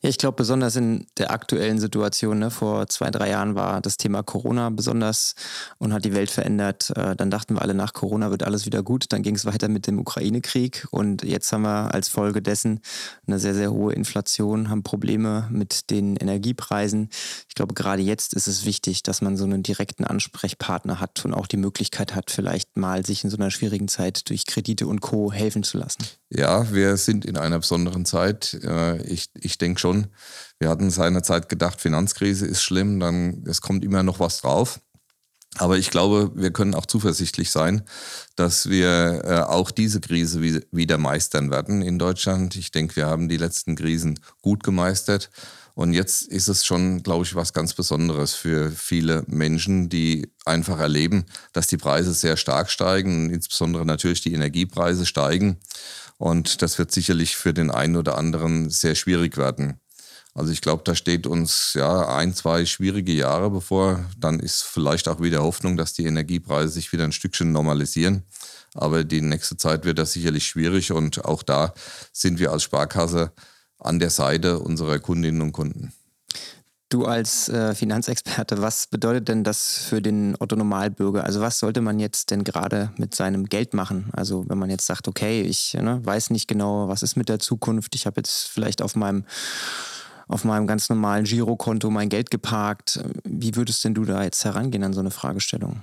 Ja, 0.05 0.11
ich 0.11 0.19
glaube, 0.19 0.37
besonders 0.37 0.77
in 0.77 1.07
der 1.17 1.31
aktuellen 1.31 1.79
Situation, 1.79 2.39
ne, 2.39 2.51
vor 2.51 2.87
zwei, 2.89 3.11
drei 3.11 3.31
Jahren 3.31 3.55
war 3.55 3.81
das 3.81 3.97
Thema 3.97 4.23
Corona 4.23 4.69
besonders 4.69 5.35
und 5.79 5.95
hat 5.95 6.05
die 6.05 6.13
Welt 6.13 6.31
verändert. 6.31 6.93
Äh, 6.95 7.17
dann 7.17 7.31
dachten 7.31 7.55
wir 7.55 7.63
alle, 7.63 7.73
nach 7.73 7.95
Corona 7.95 8.31
wird 8.31 8.43
alles 8.43 8.67
wieder 8.67 8.83
gut. 8.83 9.07
Dann 9.09 9.23
ging 9.23 9.35
es 9.35 9.47
weiter 9.47 9.69
mit 9.69 9.87
dem 9.87 9.99
Ukraine-Krieg 9.99 10.87
und 10.91 11.25
jetzt 11.25 11.51
haben 11.55 11.63
wir 11.63 11.95
als 11.95 12.09
Folge 12.09 12.43
dessen 12.43 12.81
eine 13.27 13.39
sehr, 13.39 13.55
sehr 13.55 13.73
hohe 13.73 13.95
Inflation, 13.95 14.69
haben 14.69 14.83
Probleme 14.83 15.49
mit 15.51 15.89
den 15.89 16.17
Energiepreisen. 16.17 17.09
Ich 17.49 17.55
glaube, 17.55 17.73
gerade 17.73 18.03
jetzt 18.03 18.35
ist 18.35 18.47
es 18.47 18.67
wichtig, 18.67 19.05
dass 19.05 19.23
man 19.23 19.39
so 19.39 19.45
einen 19.45 19.63
direkten 19.63 20.05
Ansprechpartner 20.05 21.01
hat 21.01 21.25
und 21.25 21.33
auch 21.33 21.47
die 21.47 21.57
Möglichkeit 21.57 22.15
hat, 22.15 22.31
vielleicht 22.31 22.77
mal 22.77 23.07
sich 23.07 23.25
in 23.25 23.31
so 23.31 23.39
einer 23.39 23.51
schwierigen 23.51 23.89
Zeit 23.89 24.29
durch 24.29 24.45
Kredite 24.45 24.87
und 24.87 25.01
Co. 25.01 25.33
helfen 25.33 25.63
zu 25.63 25.79
lassen. 25.79 26.05
Ja, 26.29 26.71
wir 26.73 26.99
sind 26.99 27.25
in 27.25 27.39
einer 27.39 27.61
besonderen 27.61 28.05
Zeit. 28.05 28.59
Äh, 28.65 29.01
ich, 29.05 29.31
ich 29.41 29.57
denke 29.57 29.81
schon, 29.81 29.94
wir 30.59 30.69
hatten 30.69 30.91
seinerzeit 30.91 31.49
gedacht, 31.49 31.81
Finanzkrise 31.81 32.47
ist 32.47 32.63
schlimm, 32.63 33.01
dann 33.01 33.45
es 33.47 33.61
kommt 33.61 33.85
immer 33.85 34.03
noch 34.03 34.21
was 34.21 34.41
drauf. 34.41 34.81
Aber 35.57 35.79
ich 35.79 35.91
glaube, 35.91 36.33
wir 36.35 36.53
können 36.53 36.75
auch 36.75 36.87
zuversichtlich 36.87 37.51
sein, 37.51 37.83
dass 38.35 38.69
wir 38.69 39.23
äh, 39.25 39.41
auch 39.41 39.71
diese 39.71 40.01
Krise 40.01 40.43
wieder 40.43 40.99
meistern 40.99 41.51
werden 41.51 41.81
in 41.81 41.99
Deutschland. 41.99 42.57
Ich 42.57 42.73
denke, 42.73 42.97
wir 42.97 43.07
haben 43.07 43.29
die 43.29 43.37
letzten 43.37 43.77
Krisen 43.77 44.19
gut 44.43 44.65
gemeistert. 44.65 45.31
Und 45.75 45.93
jetzt 45.93 46.23
ist 46.23 46.49
es 46.49 46.65
schon, 46.65 47.03
glaube 47.03 47.25
ich, 47.25 47.35
was 47.35 47.53
ganz 47.53 47.75
Besonderes 47.75 48.35
für 48.35 48.71
viele 48.71 49.25
Menschen, 49.27 49.89
die 49.89 50.33
einfach 50.45 50.79
erleben, 50.79 51.25
dass 51.53 51.67
die 51.67 51.77
Preise 51.77 52.15
sehr 52.15 52.37
stark 52.37 52.71
steigen, 52.71 53.31
insbesondere 53.31 53.85
natürlich 53.85 54.23
die 54.23 54.35
Energiepreise 54.35 55.05
steigen. 55.05 55.59
Und 56.17 56.63
das 56.63 56.79
wird 56.79 56.93
sicherlich 56.93 57.37
für 57.37 57.53
den 57.53 57.73
einen 57.73 57.97
oder 57.97 58.17
anderen 58.19 58.71
sehr 58.71 58.95
schwierig 58.95 59.37
werden. 59.37 59.81
Also 60.35 60.51
ich 60.51 60.61
glaube, 60.61 60.83
da 60.85 60.97
steht 60.97 61.29
uns 61.29 61.75
ja 61.75 62.17
ein, 62.17 62.35
zwei 62.35 62.67
schwierige 62.67 63.13
Jahre 63.13 63.51
bevor. 63.51 64.05
Dann 64.19 64.41
ist 64.41 64.63
vielleicht 64.63 65.09
auch 65.09 65.21
wieder 65.21 65.43
Hoffnung, 65.43 65.77
dass 65.77 65.93
die 65.93 66.07
Energiepreise 66.07 66.69
sich 66.69 66.93
wieder 66.93 67.05
ein 67.05 67.13
Stückchen 67.13 67.53
normalisieren. 67.53 68.25
Aber 68.75 69.05
die 69.05 69.21
nächste 69.21 69.57
Zeit 69.57 69.85
wird 69.85 69.99
das 69.99 70.13
sicherlich 70.13 70.45
schwierig 70.45 70.91
und 70.91 71.25
auch 71.25 71.45
da 71.45 71.73
sind 72.13 72.41
wir 72.41 72.51
als 72.51 72.65
Sparkasse 72.65 73.33
an 73.79 74.01
der 74.01 74.11
Seite 74.11 74.59
unserer 74.59 74.99
Kundinnen 74.99 75.41
und 75.41 75.53
Kunden. 75.53 75.93
Du 76.89 77.07
als 77.07 77.49
äh, 77.49 77.75
Finanzexperte, 77.75 78.61
was 78.61 78.89
bedeutet 78.89 79.29
denn 79.29 79.43
das 79.43 79.79
für 79.79 80.03
den 80.03 80.37
Otto-Normalbürger? 80.39 81.25
Also 81.25 81.41
was 81.41 81.59
sollte 81.59 81.81
man 81.81 81.99
jetzt 81.99 82.31
denn 82.31 82.45
gerade 82.45 82.93
mit 82.99 83.15
seinem 83.15 83.47
Geld 83.47 83.75
machen? 83.75 84.11
Also 84.13 84.45
wenn 84.49 84.59
man 84.59 84.71
jetzt 84.71 84.87
sagt, 84.87 85.09
okay, 85.09 85.43
ich 85.43 85.75
ne, 85.75 86.01
weiß 86.05 86.31
nicht 86.31 86.47
genau, 86.47 86.89
was 86.89 87.03
ist 87.03 87.17
mit 87.17 87.29
der 87.29 87.39
Zukunft, 87.39 87.95
ich 87.95 88.07
habe 88.07 88.21
jetzt 88.21 88.49
vielleicht 88.49 88.83
auf 88.83 88.97
meinem 88.97 89.25
auf 90.29 90.45
meinem 90.45 90.67
ganz 90.67 90.89
normalen 90.89 91.25
Girokonto 91.25 91.91
mein 91.91 92.09
Geld 92.09 92.31
geparkt. 92.31 93.01
Wie 93.25 93.57
würdest 93.57 93.85
denn 93.85 93.95
du 93.95 94.05
da 94.05 94.23
jetzt 94.23 94.45
herangehen 94.45 94.85
an 94.85 94.93
so 94.93 95.01
eine 95.01 95.11
Fragestellung? 95.11 95.83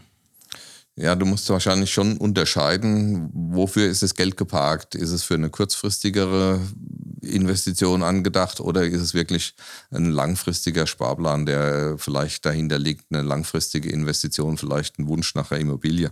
Ja, 0.97 1.15
du 1.15 1.25
musst 1.25 1.49
wahrscheinlich 1.49 1.91
schon 1.91 2.17
unterscheiden, 2.17 3.29
wofür 3.33 3.87
ist 3.87 4.03
das 4.03 4.13
Geld 4.13 4.35
geparkt? 4.35 4.93
Ist 4.93 5.11
es 5.11 5.23
für 5.23 5.35
eine 5.35 5.49
kurzfristigere 5.49 6.59
Investition 7.21 8.03
angedacht 8.03 8.59
oder 8.59 8.83
ist 8.83 9.01
es 9.01 9.13
wirklich 9.13 9.55
ein 9.91 10.11
langfristiger 10.11 10.85
Sparplan, 10.87 11.45
der 11.45 11.95
vielleicht 11.97 12.45
dahinter 12.45 12.77
liegt, 12.77 13.05
eine 13.09 13.23
langfristige 13.23 13.89
Investition, 13.89 14.57
vielleicht 14.57 14.99
ein 14.99 15.07
Wunsch 15.07 15.33
nach 15.33 15.51
einer 15.51 15.61
Immobilie? 15.61 16.11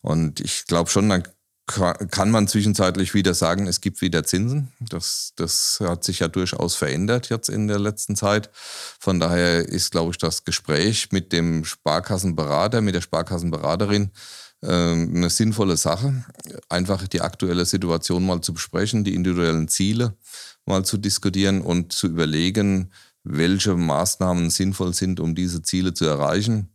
Und 0.00 0.38
ich 0.40 0.66
glaube 0.66 0.90
schon, 0.90 1.08
dann 1.08 1.24
kann 1.66 2.30
man 2.30 2.46
zwischenzeitlich 2.46 3.14
wieder 3.14 3.32
sagen, 3.32 3.66
es 3.66 3.80
gibt 3.80 4.02
wieder 4.02 4.24
Zinsen. 4.24 4.72
Das, 4.80 5.32
das 5.36 5.80
hat 5.80 6.04
sich 6.04 6.18
ja 6.18 6.28
durchaus 6.28 6.74
verändert 6.74 7.30
jetzt 7.30 7.48
in 7.48 7.68
der 7.68 7.78
letzten 7.78 8.16
Zeit. 8.16 8.50
Von 9.00 9.18
daher 9.18 9.66
ist, 9.66 9.90
glaube 9.90 10.10
ich, 10.10 10.18
das 10.18 10.44
Gespräch 10.44 11.10
mit 11.10 11.32
dem 11.32 11.64
Sparkassenberater, 11.64 12.82
mit 12.82 12.94
der 12.94 13.00
Sparkassenberaterin 13.00 14.10
äh, 14.62 14.66
eine 14.68 15.30
sinnvolle 15.30 15.78
Sache. 15.78 16.24
Einfach 16.68 17.08
die 17.08 17.22
aktuelle 17.22 17.64
Situation 17.64 18.26
mal 18.26 18.42
zu 18.42 18.52
besprechen, 18.52 19.04
die 19.04 19.14
individuellen 19.14 19.68
Ziele 19.68 20.16
mal 20.66 20.84
zu 20.84 20.98
diskutieren 20.98 21.62
und 21.62 21.92
zu 21.92 22.08
überlegen, 22.08 22.92
welche 23.22 23.74
Maßnahmen 23.74 24.50
sinnvoll 24.50 24.92
sind, 24.92 25.18
um 25.18 25.34
diese 25.34 25.62
Ziele 25.62 25.94
zu 25.94 26.04
erreichen 26.04 26.73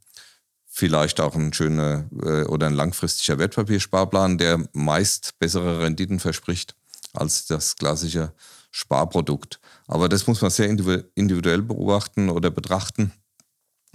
vielleicht 0.79 1.19
auch 1.19 1.35
ein 1.35 1.53
schöner 1.53 2.09
äh, 2.23 2.43
oder 2.43 2.67
ein 2.67 2.73
langfristiger 2.73 3.37
Wertpapiersparplan, 3.37 4.37
der 4.37 4.67
meist 4.73 5.37
bessere 5.37 5.81
Renditen 5.81 6.19
verspricht 6.19 6.75
als 7.13 7.45
das 7.47 7.75
klassische 7.75 8.33
Sparprodukt. 8.71 9.59
Aber 9.87 10.09
das 10.09 10.25
muss 10.27 10.41
man 10.41 10.51
sehr 10.51 10.69
individuell 10.69 11.61
beobachten 11.61 12.29
oder 12.29 12.49
betrachten 12.49 13.11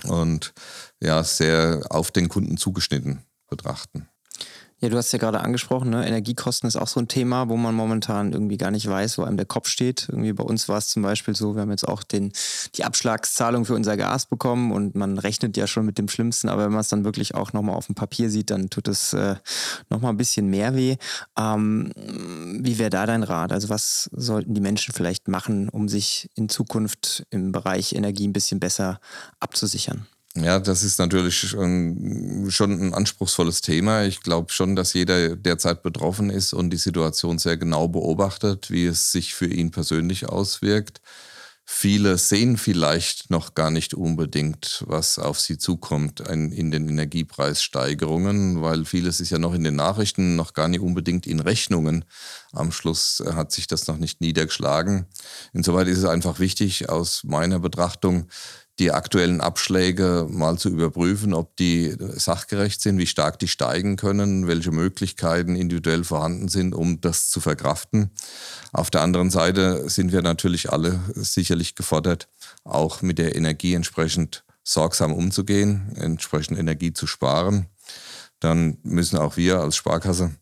und 0.05 0.53
ja, 1.01 1.25
sehr 1.25 1.83
auf 1.89 2.11
den 2.11 2.29
Kunden 2.29 2.57
zugeschnitten 2.57 3.25
betrachten. 3.49 4.09
Ja, 4.85 4.91
du 4.91 4.99
hast 4.99 5.13
ja 5.13 5.19
gerade 5.19 5.41
angesprochen, 5.41 5.89
ne? 5.89 6.07
Energiekosten 6.07 6.69
ist 6.69 6.77
auch 6.77 6.89
so 6.89 7.01
ein 7.01 7.09
Thema, 7.09 7.49
wo 7.49 7.57
man 7.57 7.75
momentan 7.75 8.35
irgendwie 8.35 8.59
gar 8.59 8.71
nicht 8.71 8.87
weiß, 8.87 9.17
wo 9.17 9.23
einem 9.23 9.39
der 9.39 9.47
Kopf 9.47 9.67
steht. 9.67 10.11
Irgendwie 10.11 10.35
bei 10.35 10.45
uns 10.45 10.69
war 10.69 10.77
es 10.77 10.89
zum 10.89 11.03
Beispiel 11.03 11.35
so, 11.35 11.55
wir 11.55 11.63
haben 11.63 11.71
jetzt 11.71 11.89
auch 11.89 12.03
den, 12.03 12.35
die 12.75 12.85
Abschlagszahlung 12.85 13.65
für 13.65 13.73
unser 13.73 13.97
Gas 13.97 14.27
bekommen 14.27 14.73
und 14.73 14.95
man 14.95 15.17
rechnet 15.17 15.57
ja 15.57 15.67
schon 15.67 15.87
mit 15.87 15.97
dem 15.97 16.11
Schlimmsten, 16.11 16.51
aber 16.51 16.67
wenn 16.67 16.73
man 16.73 16.83
es 16.83 16.89
dann 16.89 17.03
wirklich 17.03 17.35
auch 17.35 17.55
nochmal 17.55 17.77
auf 17.77 17.87
dem 17.87 17.95
Papier 17.95 18.29
sieht, 18.29 18.51
dann 18.51 18.69
tut 18.69 18.87
es 18.89 19.15
äh, 19.15 19.37
nochmal 19.89 20.13
ein 20.13 20.19
bisschen 20.19 20.49
mehr 20.49 20.75
weh. 20.75 20.97
Ähm, 21.39 21.91
wie 22.61 22.79
wäre 22.79 22.91
da 22.91 23.07
dein 23.07 23.23
Rat? 23.23 23.53
Also 23.53 23.71
was 23.71 24.11
sollten 24.13 24.53
die 24.53 24.61
Menschen 24.61 24.93
vielleicht 24.93 25.29
machen, 25.29 25.71
um 25.71 25.89
sich 25.89 26.29
in 26.35 26.51
Zukunft 26.51 27.25
im 27.31 27.53
Bereich 27.53 27.95
Energie 27.95 28.29
ein 28.29 28.35
bisschen 28.35 28.61
besser 28.61 29.01
abzusichern? 29.41 30.07
Ja, 30.37 30.59
das 30.59 30.83
ist 30.83 30.99
natürlich 30.99 31.39
schon, 31.39 32.47
schon 32.51 32.73
ein 32.73 32.93
anspruchsvolles 32.95 33.61
Thema. 33.61 34.03
Ich 34.05 34.21
glaube 34.21 34.53
schon, 34.53 34.75
dass 34.75 34.93
jeder 34.93 35.37
derzeit 35.37 35.83
betroffen 35.85 36.29
ist 36.29 36.53
und 36.53 36.71
die 36.71 36.77
Situation 36.77 37.39
sehr 37.39 37.57
genau 37.57 37.87
beobachtet, 37.87 38.69
wie 38.71 38.87
es 38.87 39.13
sich 39.13 39.33
für 39.35 39.47
ihn 39.47 39.71
persönlich 39.71 40.29
auswirkt. 40.29 41.01
Viele 41.67 42.19
sehen 42.19 42.59
vielleicht 42.59 43.31
noch 43.31 43.55
gar 43.55 43.71
nicht 43.71 43.95
unbedingt, 43.95 44.85
was 44.87 45.19
auf 45.19 45.41
sie 45.41 45.57
zukommt 45.57 46.21
in 46.21 46.71
den 46.71 46.89
Energiepreissteigerungen, 46.91 48.61
weil 48.61 48.85
vieles 48.85 49.21
ist 49.21 49.31
ja 49.31 49.39
noch 49.39 49.55
in 49.55 49.65
den 49.65 49.77
Nachrichten, 49.77 50.37
noch 50.37 50.53
gar 50.53 50.69
nicht 50.69 50.81
unbedingt 50.81 51.27
in 51.27 51.41
Rechnungen. 51.41 52.05
Am 52.53 52.71
Schluss 52.71 53.23
hat 53.35 53.51
sich 53.53 53.67
das 53.67 53.87
noch 53.87 53.97
nicht 53.97 54.21
niedergeschlagen. 54.21 55.07
Insoweit 55.55 55.89
ist 55.89 55.99
es 55.99 56.05
einfach 56.05 56.39
wichtig 56.39 56.91
aus 56.91 57.25
meiner 57.25 57.61
Betrachtung, 57.61 58.29
die 58.79 58.91
aktuellen 58.91 59.41
Abschläge 59.41 60.27
mal 60.29 60.59
zu 60.59 60.69
überprüfen, 60.69 61.33
ob 61.33 61.57
die 61.57 61.97
sachgerecht 61.99 62.81
sind, 62.81 62.99
wie 62.99 63.07
stark 63.07 63.39
die 63.39 63.49
steigen 63.49 63.97
können, 63.97 64.49
welche 64.49 64.73
Möglichkeiten 64.73 65.55
individuell 65.55 66.03
vorhanden 66.03 66.49
sind, 66.49 66.75
um 66.75 67.01
das 67.01 67.29
zu 67.29 67.41
verkraften. 67.41 68.11
Auf 68.73 68.91
der 68.91 69.03
anderen 69.03 69.31
Seite 69.31 69.89
sind 69.89 70.13
wir 70.13 70.23
natürlich 70.23 70.73
alle 70.73 70.99
sicherlich 71.15 71.77
gefordert, 71.77 72.29
auch 72.65 73.01
mit 73.01 73.19
der 73.19 73.37
Energie 73.37 73.75
entsprechend 73.75 74.45
sorgsam 74.65 75.13
umzugehen, 75.13 75.93
entsprechend 75.97 76.59
Energie 76.59 76.93
zu 76.93 77.07
sparen. 77.07 77.67
Dann 78.41 78.79
müssen 78.83 79.19
auch 79.19 79.37
wir 79.37 79.61
als 79.61 79.77
Sparkasse 79.77 80.33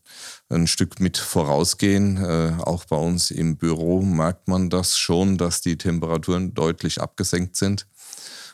ein 0.49 0.67
Stück 0.67 0.99
mit 0.99 1.17
vorausgehen. 1.17 2.17
Äh, 2.17 2.53
auch 2.61 2.85
bei 2.85 2.97
uns 2.97 3.31
im 3.31 3.57
Büro 3.57 4.01
merkt 4.01 4.47
man 4.47 4.69
das 4.69 4.97
schon, 4.97 5.37
dass 5.37 5.61
die 5.61 5.77
Temperaturen 5.77 6.53
deutlich 6.53 7.01
abgesenkt 7.01 7.55
sind. 7.55 7.87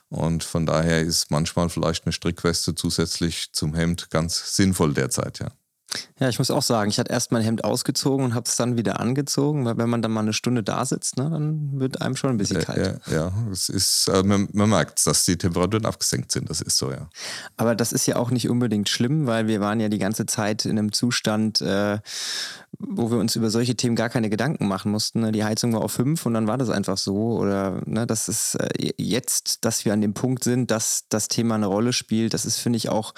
Und 0.10 0.44
von 0.44 0.66
daher 0.66 1.02
ist 1.02 1.30
manchmal 1.30 1.70
vielleicht 1.70 2.06
eine 2.06 2.14
Strickweste 2.14 2.74
zusätzlich 2.76 3.52
zum 3.54 3.76
Hemd 3.76 4.10
ganz 4.10 4.56
sinnvoll 4.56 4.94
derzeit, 4.94 5.40
ja. 5.40 5.52
Ja, 6.20 6.30
ich 6.30 6.38
muss 6.38 6.52
auch 6.52 6.62
sagen, 6.62 6.90
ich 6.90 7.00
hatte 7.00 7.12
erst 7.12 7.32
mein 7.32 7.42
Hemd 7.42 7.64
ausgezogen 7.64 8.26
und 8.26 8.34
habe 8.36 8.46
es 8.48 8.56
dann 8.56 8.78
wieder 8.78 9.00
angezogen, 9.00 9.66
weil 9.66 9.78
wenn 9.78 9.90
man 9.90 10.02
dann 10.02 10.12
mal 10.12 10.22
eine 10.22 10.34
Stunde 10.34 10.62
da 10.62 10.86
sitzt, 10.86 11.18
ne, 11.18 11.30
dann 11.30 11.80
wird 11.80 12.02
einem 12.02 12.16
schon 12.16 12.30
ein 12.30 12.38
bisschen 12.38 12.62
kalt. 12.62 13.02
Ja, 13.08 13.14
ja 13.14 13.34
es 13.52 13.70
ist, 13.70 14.08
äh, 14.08 14.22
man, 14.24 14.48
man, 14.54 14.70
merkt, 14.70 15.06
dass 15.08 15.26
die 15.26 15.38
Temperaturen 15.38 15.86
abgesenkt 15.86 16.32
sind, 16.32 16.50
das 16.50 16.62
ist 16.62 16.78
so, 16.78 16.92
ja. 16.92 17.10
Aber 17.58 17.74
das 17.74 17.92
ist 17.92 18.06
ja 18.06 18.18
auch 18.18 18.30
nicht 18.30 18.50
unbedingt 18.50 18.90
schlimm, 18.90 19.26
weil 19.26 19.48
wir 19.48 19.62
waren 19.62 19.80
ja 19.80 19.90
die 19.90 19.98
ganze 19.98 20.26
Zeit 20.26 20.66
in 20.66 20.78
einem 20.78 20.92
Zustand, 20.92 21.62
äh, 21.62 22.00
wo 22.78 23.10
wir 23.10 23.18
uns 23.18 23.36
über 23.36 23.50
solche 23.50 23.76
Themen 23.76 23.96
gar 23.96 24.10
keine 24.10 24.30
Gedanken 24.30 24.68
machen 24.68 24.92
mussten. 24.92 25.22
Ne? 25.22 25.32
Die 25.32 25.44
Heizung 25.44 25.74
war 25.74 25.82
auf 25.82 25.92
fünf 25.92 26.26
und 26.26 26.34
dann 26.34 26.48
war 26.48 26.58
das 26.58 26.70
einfach 26.70 26.98
so. 26.98 27.38
Oder 27.38 27.82
ne, 27.86 28.06
das 28.06 28.30
ist 28.30 28.56
äh, 28.56 28.94
jetzt, 28.98 29.66
dass 29.66 29.86
wir 29.86 29.94
an 29.94 30.02
dem 30.02 30.14
Punkt 30.14 30.44
sind, 30.44 30.70
dass 30.70 31.06
das 31.10 31.28
Thema 31.28 31.56
eine 31.56 31.66
Rolle 31.66 31.94
spielt, 31.94 32.34
das 32.34 32.46
ist, 32.46 32.58
finde 32.58 32.78
ich, 32.78 32.90
auch 32.90 33.14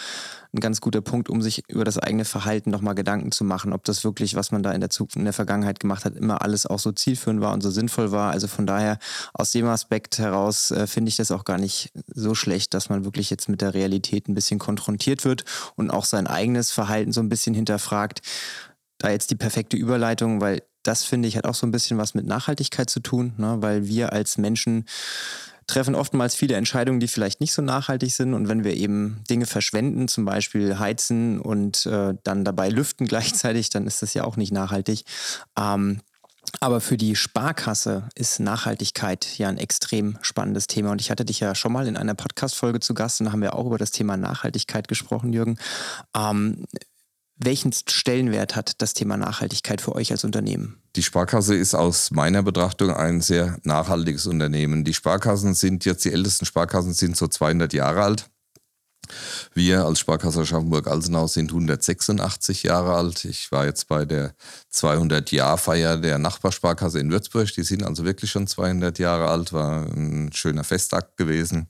ein 0.53 0.60
ganz 0.60 0.81
guter 0.81 1.01
Punkt, 1.01 1.29
um 1.29 1.41
sich 1.41 1.63
über 1.70 1.86
das 1.86 1.98
eigene 1.98 2.25
Verhalten 2.25 2.72
nochmal 2.72 2.96
Gedanken 2.96 3.31
zu 3.31 3.46
machen, 3.46 3.72
ob 3.72 3.86
das 3.86 4.03
wirklich, 4.03 4.36
was 4.36 4.51
man 4.51 4.63
da 4.63 4.72
in 4.72 4.81
der, 4.81 4.89
Zukunft, 4.89 5.15
in 5.15 5.24
der 5.24 5.34
Vergangenheit 5.34 5.79
gemacht 5.79 6.03
hat, 6.03 6.15
immer 6.15 6.41
alles 6.41 6.65
auch 6.65 6.79
so 6.79 6.91
zielführend 6.91 7.41
war 7.41 7.53
und 7.53 7.62
so 7.62 7.72
sinnvoll 7.72 8.12
war. 8.12 8.31
Also 8.31 8.48
von 8.48 8.65
daher, 8.65 9.00
aus 9.34 9.51
dem 9.51 9.67
Aspekt 9.67 10.20
heraus 10.20 10.72
äh, 10.72 10.88
finde 10.88 11.10
ich 11.10 11.15
das 11.15 11.31
auch 11.31 11.46
gar 11.46 11.58
nicht 11.58 11.91
so 12.08 12.36
schlecht, 12.36 12.74
dass 12.74 12.89
man 12.89 13.05
wirklich 13.05 13.29
jetzt 13.29 13.48
mit 13.48 13.62
der 13.62 13.74
Realität 13.74 14.27
ein 14.27 14.36
bisschen 14.36 14.60
konfrontiert 14.60 15.24
wird 15.24 15.46
und 15.75 15.89
auch 15.89 16.05
sein 16.05 16.27
eigenes 16.27 16.72
Verhalten 16.72 17.13
so 17.13 17.22
ein 17.22 17.29
bisschen 17.29 17.53
hinterfragt. 17.53 18.22
Da 18.98 19.10
jetzt 19.10 19.31
die 19.31 19.36
perfekte 19.36 19.77
Überleitung, 19.77 20.41
weil 20.41 20.63
das 20.84 21.03
finde 21.03 21.27
ich 21.27 21.38
hat 21.38 21.46
auch 21.46 21.55
so 21.55 21.65
ein 21.65 21.72
bisschen 21.72 21.98
was 21.98 22.13
mit 22.13 22.25
Nachhaltigkeit 22.25 22.89
zu 22.89 23.00
tun, 23.00 23.34
ne? 23.38 23.58
weil 23.60 23.88
wir 23.88 24.12
als 24.13 24.38
Menschen 24.38 24.86
treffen 25.68 25.96
oftmals 25.96 26.36
viele 26.36 26.56
Entscheidungen, 26.56 27.00
die 27.00 27.08
vielleicht 27.08 27.39
nicht 27.41 27.53
so 27.53 27.62
nachhaltig 27.62 28.12
sind. 28.13 28.34
Und 28.34 28.48
wenn 28.48 28.63
wir 28.63 28.75
eben 28.75 29.24
Dinge 29.30 29.46
verschwenden, 29.46 30.08
zum 30.08 30.25
Beispiel 30.25 30.80
heizen 30.80 31.39
und 31.39 31.86
äh, 31.86 32.13
dann 32.24 32.44
dabei 32.44 32.70
lüften 32.70 33.08
gleichzeitig, 33.08 33.70
dann 33.70 33.88
ist 33.88 34.01
das 34.01 34.13
ja 34.13 34.24
auch 34.24 34.38
nicht 34.38 34.51
nachhaltig. 34.51 35.03
Ähm, 35.58 36.01
aber 36.60 36.82
für 36.82 36.98
die 36.98 37.15
Sparkasse 37.15 38.10
ist 38.13 38.39
Nachhaltigkeit 38.39 39.38
ja 39.38 39.48
ein 39.48 39.58
extrem 39.58 40.18
spannendes 40.22 40.68
Thema. 40.68 40.91
Und 40.91 41.00
ich 41.00 41.10
hatte 41.10 41.24
dich 41.24 41.39
ja 41.39 41.56
schon 41.56 41.72
mal 41.72 41.88
in 41.88 41.96
einer 41.96 42.15
Podcast-Folge 42.15 42.82
zu 42.82 42.94
Gast 42.94 43.22
und 43.22 43.27
da 43.27 43.32
haben 43.32 43.41
wir 43.41 43.56
auch 43.56 43.65
über 43.65 43.77
das 43.77 43.91
Thema 43.91 44.18
Nachhaltigkeit 44.18 44.88
gesprochen, 44.88 45.32
Jürgen. 45.32 45.58
Ähm, 46.15 46.65
welchen 47.43 47.74
Stellenwert 47.74 48.55
hat 48.55 48.81
das 48.81 48.93
Thema 48.93 49.17
Nachhaltigkeit 49.17 49.81
für 49.81 49.95
euch 49.95 50.12
als 50.12 50.24
Unternehmen? 50.24 50.77
Die 50.95 51.03
Sparkasse 51.03 51.55
ist 51.55 51.74
aus 51.74 52.12
meiner 52.12 52.43
Betrachtung 52.43 52.91
ein 52.91 53.21
sehr 53.21 53.57
nachhaltiges 53.63 54.27
Unternehmen. 54.27 54.83
Die 54.83 54.93
Sparkassen 54.93 55.53
sind 55.53 55.86
jetzt, 55.86 56.05
die 56.05 56.12
ältesten 56.12 56.45
Sparkassen 56.45 56.93
sind 56.93 57.17
so 57.17 57.27
200 57.27 57.74
Jahre 57.74 58.03
alt. 58.03 58.29
Wir 59.53 59.86
als 59.86 60.00
Sparkasse 60.00 60.45
Schaffenburg-Alsenau 60.45 61.27
sind 61.27 61.51
186 61.51 62.63
Jahre 62.63 62.93
alt. 62.93 63.25
Ich 63.25 63.51
war 63.51 63.65
jetzt 63.65 63.88
bei 63.88 64.05
der 64.05 64.33
200-Jahr-Feier 64.74 65.98
der 65.98 66.17
Nachbarsparkasse 66.17 67.00
in 67.00 67.12
Würzburg. 67.12 67.51
Die 67.53 67.63
sind 67.63 67.83
also 67.83 68.05
wirklich 68.05 68.31
schon 68.31 68.48
200 68.48 69.00
Jahre 69.00 69.27
alt. 69.27 69.51
War 69.53 69.86
ein 69.86 70.31
schöner 70.33 70.63
Festakt 70.63 71.17
gewesen. 71.17 71.67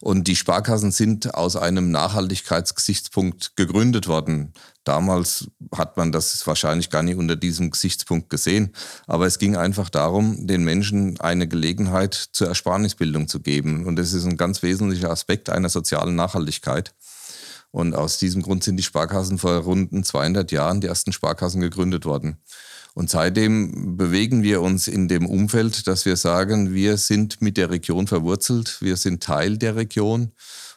Und 0.00 0.26
die 0.26 0.36
Sparkassen 0.36 0.90
sind 0.90 1.34
aus 1.34 1.56
einem 1.56 1.90
Nachhaltigkeitsgesichtspunkt 1.90 3.56
gegründet 3.56 4.08
worden. 4.08 4.52
Damals 4.84 5.48
hat 5.74 5.96
man 5.96 6.10
das 6.10 6.44
wahrscheinlich 6.46 6.90
gar 6.90 7.02
nicht 7.02 7.16
unter 7.16 7.36
diesem 7.36 7.70
Gesichtspunkt 7.70 8.30
gesehen. 8.30 8.72
Aber 9.06 9.26
es 9.26 9.38
ging 9.38 9.56
einfach 9.56 9.88
darum, 9.90 10.46
den 10.46 10.64
Menschen 10.64 11.20
eine 11.20 11.46
Gelegenheit 11.46 12.14
zur 12.32 12.48
Ersparnisbildung 12.48 13.28
zu 13.28 13.40
geben. 13.40 13.86
Und 13.86 13.96
das 13.96 14.12
ist 14.12 14.24
ein 14.24 14.36
ganz 14.36 14.62
wesentlicher 14.62 15.10
Aspekt 15.10 15.50
einer 15.50 15.68
sozialen 15.68 16.16
Nachhaltigkeit. 16.16 16.94
Und 17.70 17.94
aus 17.94 18.18
diesem 18.18 18.42
Grund 18.42 18.64
sind 18.64 18.76
die 18.76 18.82
Sparkassen 18.82 19.38
vor 19.38 19.56
rund 19.58 20.04
200 20.04 20.50
Jahren, 20.52 20.80
die 20.80 20.88
ersten 20.88 21.12
Sparkassen, 21.12 21.60
gegründet 21.60 22.04
worden. 22.04 22.36
Und 22.94 23.08
seitdem 23.08 23.96
bewegen 23.96 24.42
wir 24.42 24.60
uns 24.60 24.88
in 24.88 25.08
dem 25.08 25.26
Umfeld, 25.26 25.86
dass 25.86 26.04
wir 26.04 26.16
sagen, 26.16 26.74
wir 26.74 26.98
sind 26.98 27.40
mit 27.40 27.56
der 27.56 27.70
Region 27.70 28.06
verwurzelt, 28.06 28.82
wir 28.82 28.98
sind 28.98 29.22
Teil 29.22 29.56
der 29.56 29.76
Region 29.76 30.32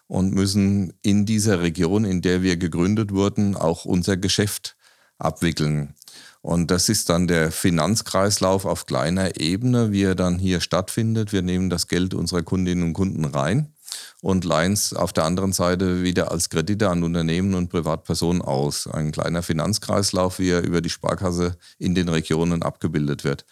und 0.07 0.33
müssen 0.33 0.93
in 1.01 1.25
dieser 1.25 1.61
Region, 1.61 2.05
in 2.05 2.21
der 2.21 2.41
wir 2.41 2.57
gegründet 2.57 3.11
wurden, 3.11 3.55
auch 3.55 3.85
unser 3.85 4.17
Geschäft 4.17 4.75
abwickeln. 5.17 5.95
Und 6.41 6.69
das 6.69 6.89
ist 6.89 7.09
dann 7.09 7.27
der 7.27 7.51
Finanzkreislauf 7.51 8.65
auf 8.65 8.85
kleiner 8.85 9.39
Ebene, 9.39 9.91
wie 9.91 10.03
er 10.03 10.13
dann 10.13 10.37
hier 10.37 10.61
stattfindet. 10.61 11.33
Wir 11.33 11.41
nehmen 11.41 11.71
das 11.71 11.87
Geld 11.87 12.13
unserer 12.13 12.43
Kundinnen 12.43 12.83
und 12.83 12.93
Kunden 12.93 13.25
rein 13.25 13.73
und 14.21 14.45
leihen 14.45 14.73
es 14.73 14.93
auf 14.93 15.11
der 15.11 15.23
anderen 15.23 15.53
Seite 15.53 16.03
wieder 16.03 16.31
als 16.31 16.49
Kredite 16.49 16.89
an 16.89 17.03
Unternehmen 17.03 17.55
und 17.55 17.69
Privatpersonen 17.69 18.41
aus. 18.41 18.87
Ein 18.87 19.11
kleiner 19.11 19.41
Finanzkreislauf, 19.41 20.37
wie 20.37 20.49
er 20.49 20.63
über 20.63 20.81
die 20.81 20.89
Sparkasse 20.89 21.57
in 21.79 21.95
den 21.95 22.09
Regionen 22.09 22.61
abgebildet 22.61 23.23
wird. 23.23 23.45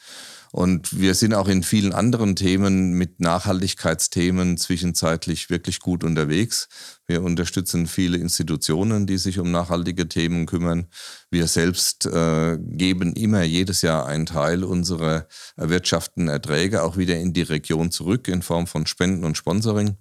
Und 0.54 1.00
wir 1.00 1.16
sind 1.16 1.34
auch 1.34 1.48
in 1.48 1.64
vielen 1.64 1.94
anderen 1.94 2.36
Themen 2.36 2.94
mit 2.94 3.20
Nachhaltigkeitsthemen 3.20 4.58
zwischenzeitlich 4.58 5.50
wirklich 5.50 5.80
gut 5.80 6.04
unterwegs. 6.04 6.70
Wir 7.08 7.24
unterstützen 7.24 7.88
viele 7.88 8.20
Institutionen, 8.20 9.08
die 9.08 9.18
sich 9.18 9.40
um 9.40 9.50
nachhaltige 9.50 10.08
Themen 10.08 10.46
kümmern. 10.46 10.90
Wir 11.32 11.48
selbst 11.48 12.06
äh, 12.06 12.60
geben 12.62 13.14
immer 13.14 13.42
jedes 13.42 13.82
Jahr 13.82 14.06
einen 14.06 14.28
Teil 14.28 14.64
unserer 14.64 15.28
erwirtschafteten 15.56 16.28
Erträge 16.28 16.84
auch 16.84 16.98
wieder 16.98 17.18
in 17.18 17.34
die 17.34 17.42
Region 17.42 17.90
zurück 17.90 18.28
in 18.28 18.44
Form 18.44 18.68
von 18.68 18.86
Spenden 18.86 19.24
und 19.24 19.36
Sponsoring. 19.36 19.98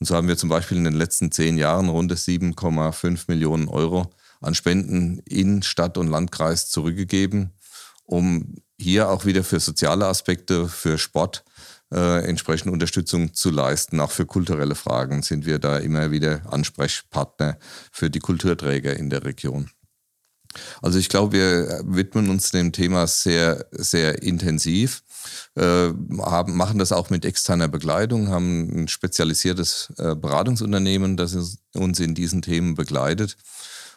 Und 0.00 0.06
so 0.06 0.16
haben 0.16 0.26
wir 0.26 0.38
zum 0.38 0.48
Beispiel 0.48 0.78
in 0.78 0.84
den 0.84 0.94
letzten 0.94 1.30
zehn 1.30 1.58
Jahren 1.58 1.90
rund 1.90 2.10
7,5 2.10 3.24
Millionen 3.28 3.68
Euro 3.68 4.10
an 4.40 4.54
Spenden 4.54 5.18
in 5.26 5.62
Stadt 5.62 5.98
und 5.98 6.08
Landkreis 6.08 6.70
zurückgegeben, 6.70 7.52
um 8.06 8.54
hier 8.82 9.08
auch 9.08 9.24
wieder 9.24 9.44
für 9.44 9.60
soziale 9.60 10.06
Aspekte, 10.06 10.68
für 10.68 10.98
Sport 10.98 11.44
äh, 11.92 12.24
entsprechend 12.24 12.72
Unterstützung 12.72 13.34
zu 13.34 13.50
leisten. 13.50 14.00
Auch 14.00 14.10
für 14.10 14.26
kulturelle 14.26 14.74
Fragen 14.74 15.22
sind 15.22 15.46
wir 15.46 15.58
da 15.58 15.78
immer 15.78 16.10
wieder 16.10 16.42
Ansprechpartner 16.50 17.58
für 17.90 18.10
die 18.10 18.20
Kulturträger 18.20 18.96
in 18.96 19.10
der 19.10 19.24
Region. 19.24 19.70
Also 20.82 20.98
ich 20.98 21.08
glaube, 21.08 21.32
wir 21.32 21.82
widmen 21.84 22.28
uns 22.28 22.50
dem 22.50 22.72
Thema 22.72 23.06
sehr, 23.06 23.66
sehr 23.70 24.22
intensiv, 24.22 25.02
äh, 25.54 25.90
haben, 26.20 26.56
machen 26.56 26.78
das 26.78 26.92
auch 26.92 27.10
mit 27.10 27.24
externer 27.24 27.68
Begleitung, 27.68 28.28
haben 28.28 28.82
ein 28.82 28.88
spezialisiertes 28.88 29.92
äh, 29.98 30.14
Beratungsunternehmen, 30.14 31.16
das 31.16 31.58
uns 31.74 32.00
in 32.00 32.14
diesen 32.14 32.42
Themen 32.42 32.74
begleitet. 32.74 33.36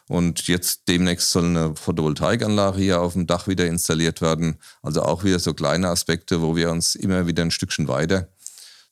Und 0.08 0.46
jetzt 0.46 0.82
demnächst 0.86 1.30
soll 1.30 1.46
eine 1.46 1.74
Photovoltaikanlage 1.74 2.78
hier 2.78 3.00
auf 3.00 3.14
dem 3.14 3.26
Dach 3.26 3.48
wieder 3.48 3.66
installiert 3.66 4.20
werden. 4.20 4.56
Also 4.82 5.02
auch 5.02 5.24
wieder 5.24 5.40
so 5.40 5.52
kleine 5.52 5.88
Aspekte, 5.88 6.40
wo 6.40 6.54
wir 6.54 6.70
uns 6.70 6.94
immer 6.94 7.26
wieder 7.26 7.42
ein 7.42 7.50
Stückchen 7.50 7.88
weiter 7.88 8.28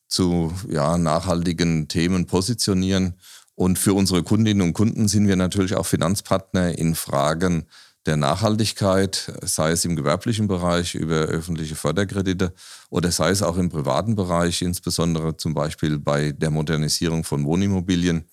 zu 0.07 0.53
ja, 0.69 0.97
nachhaltigen 0.97 1.87
Themen 1.87 2.25
positionieren. 2.25 3.15
Und 3.55 3.79
für 3.79 3.93
unsere 3.93 4.23
Kundinnen 4.23 4.61
und 4.61 4.73
Kunden 4.73 5.07
sind 5.07 5.27
wir 5.27 5.37
natürlich 5.37 5.75
auch 5.75 5.85
Finanzpartner 5.85 6.77
in 6.77 6.95
Fragen 6.95 7.65
der 8.05 8.17
Nachhaltigkeit, 8.17 9.31
sei 9.41 9.71
es 9.71 9.83
im 9.85 9.95
gewerblichen 9.95 10.47
Bereich 10.47 10.93
über 10.93 11.15
öffentliche 11.21 11.75
Förderkredite 11.75 12.53
oder 12.89 13.11
sei 13.11 13.29
es 13.29 13.41
auch 13.41 13.57
im 13.57 13.69
privaten 13.69 14.15
Bereich, 14.15 14.61
insbesondere 14.61 15.37
zum 15.37 15.53
Beispiel 15.53 15.97
bei 15.97 16.31
der 16.31 16.51
Modernisierung 16.51 17.23
von 17.23 17.45
Wohnimmobilien. 17.45 18.25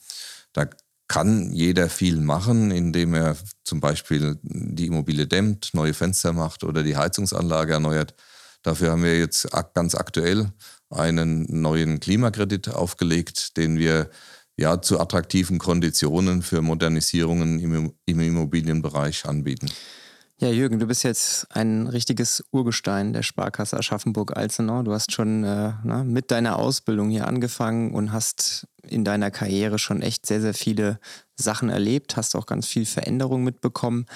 Da 0.53 0.67
kann 1.13 1.53
jeder 1.53 1.91
viel 1.91 2.17
machen, 2.17 2.71
indem 2.71 3.13
er 3.13 3.37
zum 3.65 3.81
Beispiel 3.81 4.39
die 4.43 4.87
Immobilie 4.87 5.27
dämmt, 5.27 5.69
neue 5.75 5.93
Fenster 5.93 6.33
macht 6.33 6.65
oder 6.65 6.83
die 6.83 6.97
Heizungsanlage 6.97 7.75
erneuert. 7.75 8.15
Dafür 8.63 8.93
haben 8.93 9.05
wir 9.05 9.19
jetzt 9.19 9.47
ganz 9.75 9.95
aktuell 9.95 10.51
einen 10.89 11.45
neuen 11.61 12.01
Klimakredit 12.01 12.71
aufgelegt, 12.71 13.59
den 13.59 13.77
wir 13.77 14.09
ja 14.57 14.81
zu 14.81 15.01
attraktiven 15.01 15.59
Konditionen 15.59 16.41
für 16.41 16.63
Modernisierungen 16.63 17.61
im, 17.61 17.93
im 18.07 18.21
Immobilienbereich 18.21 19.27
anbieten. 19.27 19.71
Ja, 20.43 20.51
Jürgen, 20.51 20.81
du 20.81 20.89
bist 20.89 21.05
jetzt 21.05 21.47
ein 21.51 21.87
richtiges 21.87 22.43
Urgestein 22.51 23.13
der 23.13 23.23
Sparkasse 23.23 23.77
Aschaffenburg-Alzenau. 23.77 24.83
Du 24.83 24.93
hast 24.93 25.13
schon 25.13 25.45
äh, 25.45 25.75
na, 25.85 25.99
ne, 25.99 26.05
mit 26.05 26.33
deiner 26.33 26.59
Ausbildung 26.59 27.11
hier 27.11 27.29
angefangen 27.29 27.95
und 27.95 28.11
hast 28.11 28.67
in 28.83 29.05
deiner 29.05 29.31
Karriere 29.31 29.79
schon 29.79 30.03
echt 30.03 30.27
sehr, 30.27 30.41
sehr 30.41 30.53
viele 30.53 30.99
Sachen 31.37 31.69
erlebt, 31.69 32.17
hast 32.17 32.35
auch 32.35 32.47
ganz 32.47 32.67
viel 32.67 32.87
Veränderung 32.87 33.45
mitbekommen. 33.45 34.07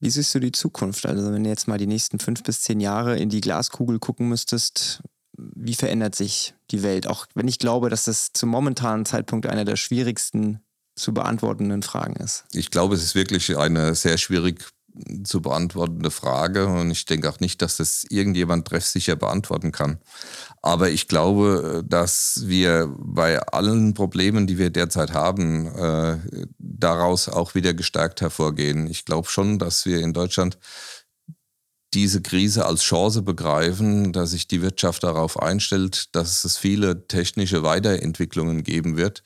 Wie 0.00 0.10
siehst 0.10 0.34
du 0.34 0.40
die 0.40 0.50
Zukunft? 0.50 1.06
Also, 1.06 1.32
wenn 1.32 1.44
du 1.44 1.48
jetzt 1.48 1.68
mal 1.68 1.78
die 1.78 1.86
nächsten 1.86 2.18
fünf 2.18 2.42
bis 2.42 2.62
zehn 2.62 2.80
Jahre 2.80 3.16
in 3.16 3.28
die 3.28 3.40
Glaskugel 3.40 4.00
gucken 4.00 4.28
müsstest, 4.28 5.00
wie 5.38 5.74
verändert 5.74 6.16
sich 6.16 6.54
die 6.72 6.82
Welt? 6.82 7.06
Auch 7.06 7.26
wenn 7.36 7.46
ich 7.46 7.60
glaube, 7.60 7.88
dass 7.88 8.06
das 8.06 8.32
zum 8.32 8.48
momentanen 8.48 9.06
Zeitpunkt 9.06 9.46
einer 9.46 9.64
der 9.64 9.76
schwierigsten 9.76 10.58
zu 10.96 11.14
beantwortenden 11.14 11.82
Fragen 11.82 12.16
ist. 12.16 12.46
Ich 12.52 12.70
glaube, 12.70 12.96
es 12.96 13.04
ist 13.04 13.14
wirklich 13.14 13.56
eine 13.56 13.94
sehr 13.94 14.18
schwierig 14.18 14.64
zu 15.24 15.42
beantwortende 15.42 16.10
Frage 16.10 16.66
und 16.66 16.90
ich 16.90 17.04
denke 17.04 17.28
auch 17.28 17.40
nicht, 17.40 17.62
dass 17.62 17.76
das 17.76 18.04
irgendjemand 18.08 18.66
treffsicher 18.66 19.16
beantworten 19.16 19.72
kann. 19.72 19.98
Aber 20.62 20.90
ich 20.90 21.08
glaube, 21.08 21.84
dass 21.86 22.42
wir 22.46 22.92
bei 22.98 23.40
allen 23.40 23.94
Problemen, 23.94 24.46
die 24.46 24.58
wir 24.58 24.70
derzeit 24.70 25.12
haben, 25.12 25.66
äh, 25.74 26.18
daraus 26.58 27.28
auch 27.28 27.54
wieder 27.54 27.74
gestärkt 27.74 28.20
hervorgehen. 28.20 28.86
Ich 28.88 29.04
glaube 29.04 29.28
schon, 29.28 29.58
dass 29.58 29.86
wir 29.86 30.00
in 30.00 30.12
Deutschland 30.12 30.58
diese 31.94 32.20
Krise 32.20 32.66
als 32.66 32.82
Chance 32.82 33.22
begreifen, 33.22 34.12
dass 34.12 34.32
sich 34.32 34.48
die 34.48 34.60
Wirtschaft 34.60 35.02
darauf 35.02 35.40
einstellt, 35.40 36.14
dass 36.14 36.44
es 36.44 36.58
viele 36.58 37.06
technische 37.06 37.62
Weiterentwicklungen 37.62 38.64
geben 38.64 38.96
wird, 38.96 39.22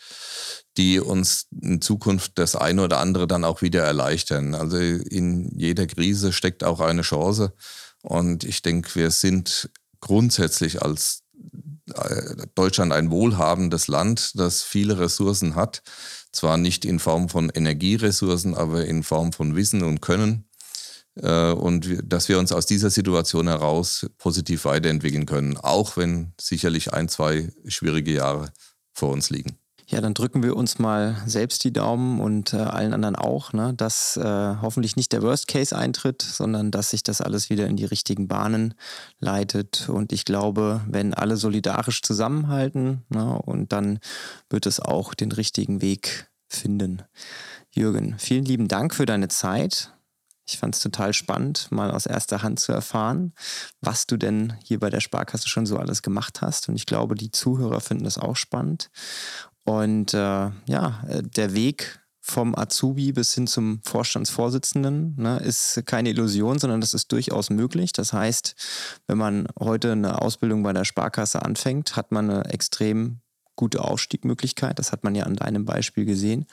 die 0.77 1.01
uns 1.01 1.47
in 1.61 1.81
Zukunft 1.81 2.33
das 2.37 2.57
eine 2.57 2.83
oder 2.83 2.99
andere 2.99 3.27
dann 3.27 3.45
auch 3.45 3.63
wieder 3.63 3.83
erleichtern. 3.83 4.55
Also 4.55 4.77
in 4.77 5.51
jeder 5.57 5.87
Krise 5.87 6.33
steckt 6.33 6.65
auch 6.65 6.81
eine 6.81 7.03
Chance. 7.03 7.53
Und 8.03 8.45
ich 8.45 8.63
denke, 8.63 8.95
wir 8.95 9.11
sind 9.11 9.71
grundsätzlich 10.01 10.83
als 10.83 11.23
äh, 11.95 12.47
Deutschland 12.55 12.93
ein 12.93 13.11
wohlhabendes 13.11 13.89
Land, 13.89 14.39
das 14.39 14.63
viele 14.63 14.99
Ressourcen 14.99 15.55
hat. 15.55 15.83
Zwar 16.33 16.57
nicht 16.57 16.85
in 16.85 16.99
Form 16.99 17.29
von 17.29 17.51
Energieressourcen, 17.51 18.55
aber 18.55 18.87
in 18.87 19.03
Form 19.03 19.33
von 19.33 19.57
Wissen 19.57 19.83
und 19.83 20.01
Können. 20.01 20.45
Äh, 21.17 21.53
und 21.53 21.99
dass 22.05 22.29
wir 22.29 22.39
uns 22.39 22.53
aus 22.53 22.67
dieser 22.67 22.91
Situation 22.91 23.49
heraus 23.49 24.07
positiv 24.19 24.65
weiterentwickeln 24.65 25.27
können, 25.27 25.57
auch 25.57 25.97
wenn 25.97 26.33
sicherlich 26.41 26.93
ein, 26.93 27.09
zwei 27.09 27.51
schwierige 27.67 28.13
Jahre 28.13 28.53
vor 28.93 29.11
uns 29.11 29.31
liegen. 29.31 29.59
Ja, 29.90 30.00
dann 30.00 30.14
drücken 30.14 30.44
wir 30.44 30.57
uns 30.57 30.79
mal 30.79 31.20
selbst 31.26 31.64
die 31.64 31.72
Daumen 31.72 32.20
und 32.20 32.53
äh, 32.53 32.59
allen 32.59 32.94
anderen 32.94 33.16
auch, 33.16 33.53
ne, 33.53 33.74
dass 33.74 34.16
äh, 34.16 34.22
hoffentlich 34.22 34.94
nicht 34.94 35.12
der 35.12 35.20
Worst 35.20 35.48
Case 35.48 35.76
eintritt, 35.76 36.22
sondern 36.22 36.70
dass 36.70 36.90
sich 36.90 37.03
das 37.03 37.20
alles 37.20 37.50
wieder 37.50 37.66
in 37.66 37.76
die 37.76 37.87
richtigen 37.87 38.29
Bahnen 38.29 38.74
leitet. 39.18 39.88
Und 39.88 40.12
ich 40.12 40.24
glaube, 40.24 40.81
wenn 40.87 41.12
alle 41.12 41.37
solidarisch 41.37 42.03
zusammenhalten, 42.03 43.03
ne, 43.09 43.37
und 43.42 43.72
dann 43.72 43.98
wird 44.48 44.66
es 44.66 44.79
auch 44.79 45.12
den 45.12 45.33
richtigen 45.33 45.83
Weg 45.83 46.31
finden. 46.46 47.03
Jürgen, 47.72 48.14
vielen 48.16 48.44
lieben 48.44 48.68
Dank 48.68 48.94
für 48.94 49.07
deine 49.07 49.26
Zeit. 49.26 49.92
Ich 50.46 50.59
fand 50.59 50.74
es 50.74 50.83
total 50.83 51.12
spannend, 51.12 51.68
mal 51.70 51.92
aus 51.92 52.07
erster 52.07 52.42
Hand 52.42 52.59
zu 52.59 52.72
erfahren, 52.72 53.33
was 53.81 54.07
du 54.07 54.16
denn 54.16 54.55
hier 54.64 54.81
bei 54.81 54.90
der 54.90 55.00
Sparkasse 55.00 55.48
schon 55.48 55.64
so 55.64 55.79
alles 55.79 56.03
gemacht 56.03 56.42
hast. 56.42 56.68
Und 56.68 56.74
ich 56.74 56.87
glaube, 56.87 57.14
die 57.14 57.31
Zuhörer 57.31 57.81
finden 57.81 58.03
das 58.03 58.18
auch 58.18 58.35
spannend. 58.35 58.90
Und 59.64 60.14
äh, 60.14 60.18
ja, 60.66 61.05
äh, 61.09 61.23
der 61.23 61.55
Weg 61.55 62.01
vom 62.20 62.55
Azubi 62.55 63.12
bis 63.12 63.35
hin 63.35 63.46
zum 63.46 63.81
Vorstandsvorsitzenden 63.85 65.16
ne, 65.16 65.38
ist 65.38 65.83
keine 65.87 66.11
Illusion, 66.11 66.59
sondern 66.59 66.81
das 66.81 66.94
ist 66.94 67.11
durchaus 67.12 67.51
möglich. 67.51 67.92
Das 67.92 68.12
heißt, 68.12 68.55
wenn 69.07 69.18
man 69.18 69.49
heute 69.59 69.92
eine 69.92 70.20
Ausbildung 70.20 70.62
bei 70.62 70.73
der 70.73 70.85
Sparkasse 70.85 71.42
anfängt, 71.42 71.96
hat 71.96 72.12
man 72.12 72.31
eine 72.31 72.44
extrem 72.46 73.20
gute 73.57 73.83
Aufstiegmöglichkeit. 73.83 74.79
Das 74.79 74.92
hat 74.92 75.03
man 75.05 75.14
ja 75.14 75.25
an 75.25 75.37
deinem 75.37 75.64
Beispiel 75.64 76.05
gesehen. 76.05 76.46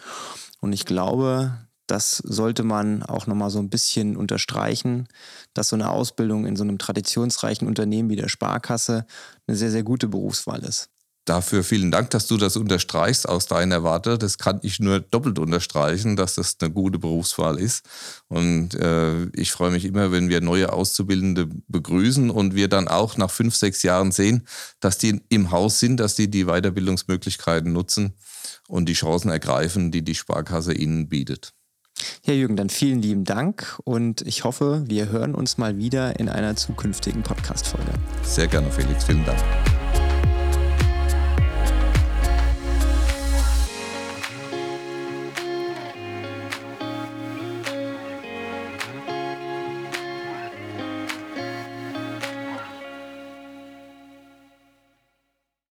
Und 0.60 0.74
ich 0.74 0.86
glaube, 0.86 1.58
das 1.86 2.17
sollte 2.17 2.63
man 2.63 3.02
auch 3.04 3.28
nochmal 3.28 3.50
so 3.50 3.60
ein 3.60 3.70
bisschen 3.70 4.17
unterstreichen, 4.17 5.08
dass 5.54 5.70
so 5.70 5.76
eine 5.76 5.89
Ausbildung 5.89 6.46
in 6.46 6.58
so 6.58 6.63
einem 6.63 6.78
traditionsreichen 6.78 7.67
Unternehmen 7.67 8.10
wie 8.10 8.17
der 8.17 8.28
Sparkasse 8.28 9.06
eine 9.48 9.56
sehr, 9.56 9.72
sehr 9.72 9.84
gute 9.84 10.10
Berufswahl 10.10 10.63
ist. 10.63 10.89
Dafür 11.28 11.66
vielen 11.66 11.92
Dank, 11.92 12.10
dass 12.12 12.26
du 12.28 12.38
das 12.38 12.56
unterstreichst 12.56 13.28
aus 13.28 13.48
deiner 13.48 13.84
Warte. 13.84 14.18
Das 14.18 14.38
kann 14.38 14.62
ich 14.63 14.80
nur 14.80 15.02
doppelt 15.02 15.40
unterstreichen, 15.40 16.16
dass 16.16 16.36
das 16.36 16.56
eine 16.62 16.72
gute 16.72 17.00
Berufswahl 17.00 17.60
ist. 17.60 17.84
Und 18.30 18.76
äh, 18.76 19.26
ich 19.34 19.52
freue 19.52 19.72
mich 19.72 19.84
immer, 19.84 20.13
wenn 20.13 20.30
wir 20.30 20.40
neue 20.40 20.72
Auszubildende 20.72 21.50
begrüßen 21.68 22.30
und 22.30 22.56
wir 22.56 22.70
dann 22.70 22.88
auch 22.88 23.18
nach 23.18 23.30
fünf, 23.30 23.58
sechs 23.58 23.84
Jahren 23.84 24.13
sehen, 24.13 24.48
dass 24.80 25.00
die 25.00 25.22
im 25.28 25.52
Haus 25.52 25.80
sind, 25.80 26.00
dass 26.00 26.16
die 26.16 26.32
die 26.32 26.46
Weiterbildungsmöglichkeiten 26.46 27.74
nutzen 27.74 28.13
und 28.70 28.88
die 28.88 28.94
Chancen 28.94 29.30
ergreifen, 29.30 29.92
die 29.92 30.04
die 30.04 30.16
Sparkasse 30.16 30.74
ihnen 30.74 31.10
bietet. 31.10 31.52
Ja, 32.26 32.34
Jürgen, 32.34 32.56
dann 32.56 32.70
vielen 32.70 33.02
lieben 33.02 33.26
Dank 33.26 33.78
und 33.84 34.22
ich 34.22 34.46
hoffe, 34.46 34.86
wir 34.88 35.10
hören 35.10 35.36
uns 35.36 35.58
mal 35.58 35.78
wieder 35.78 36.22
in 36.22 36.30
einer 36.30 36.56
zukünftigen 36.56 37.24
Podcast-Folge. 37.24 37.92
Sehr 38.24 38.48
gerne, 38.48 38.72
Felix. 38.72 39.04
Vielen 39.04 39.26
Dank. 39.26 39.40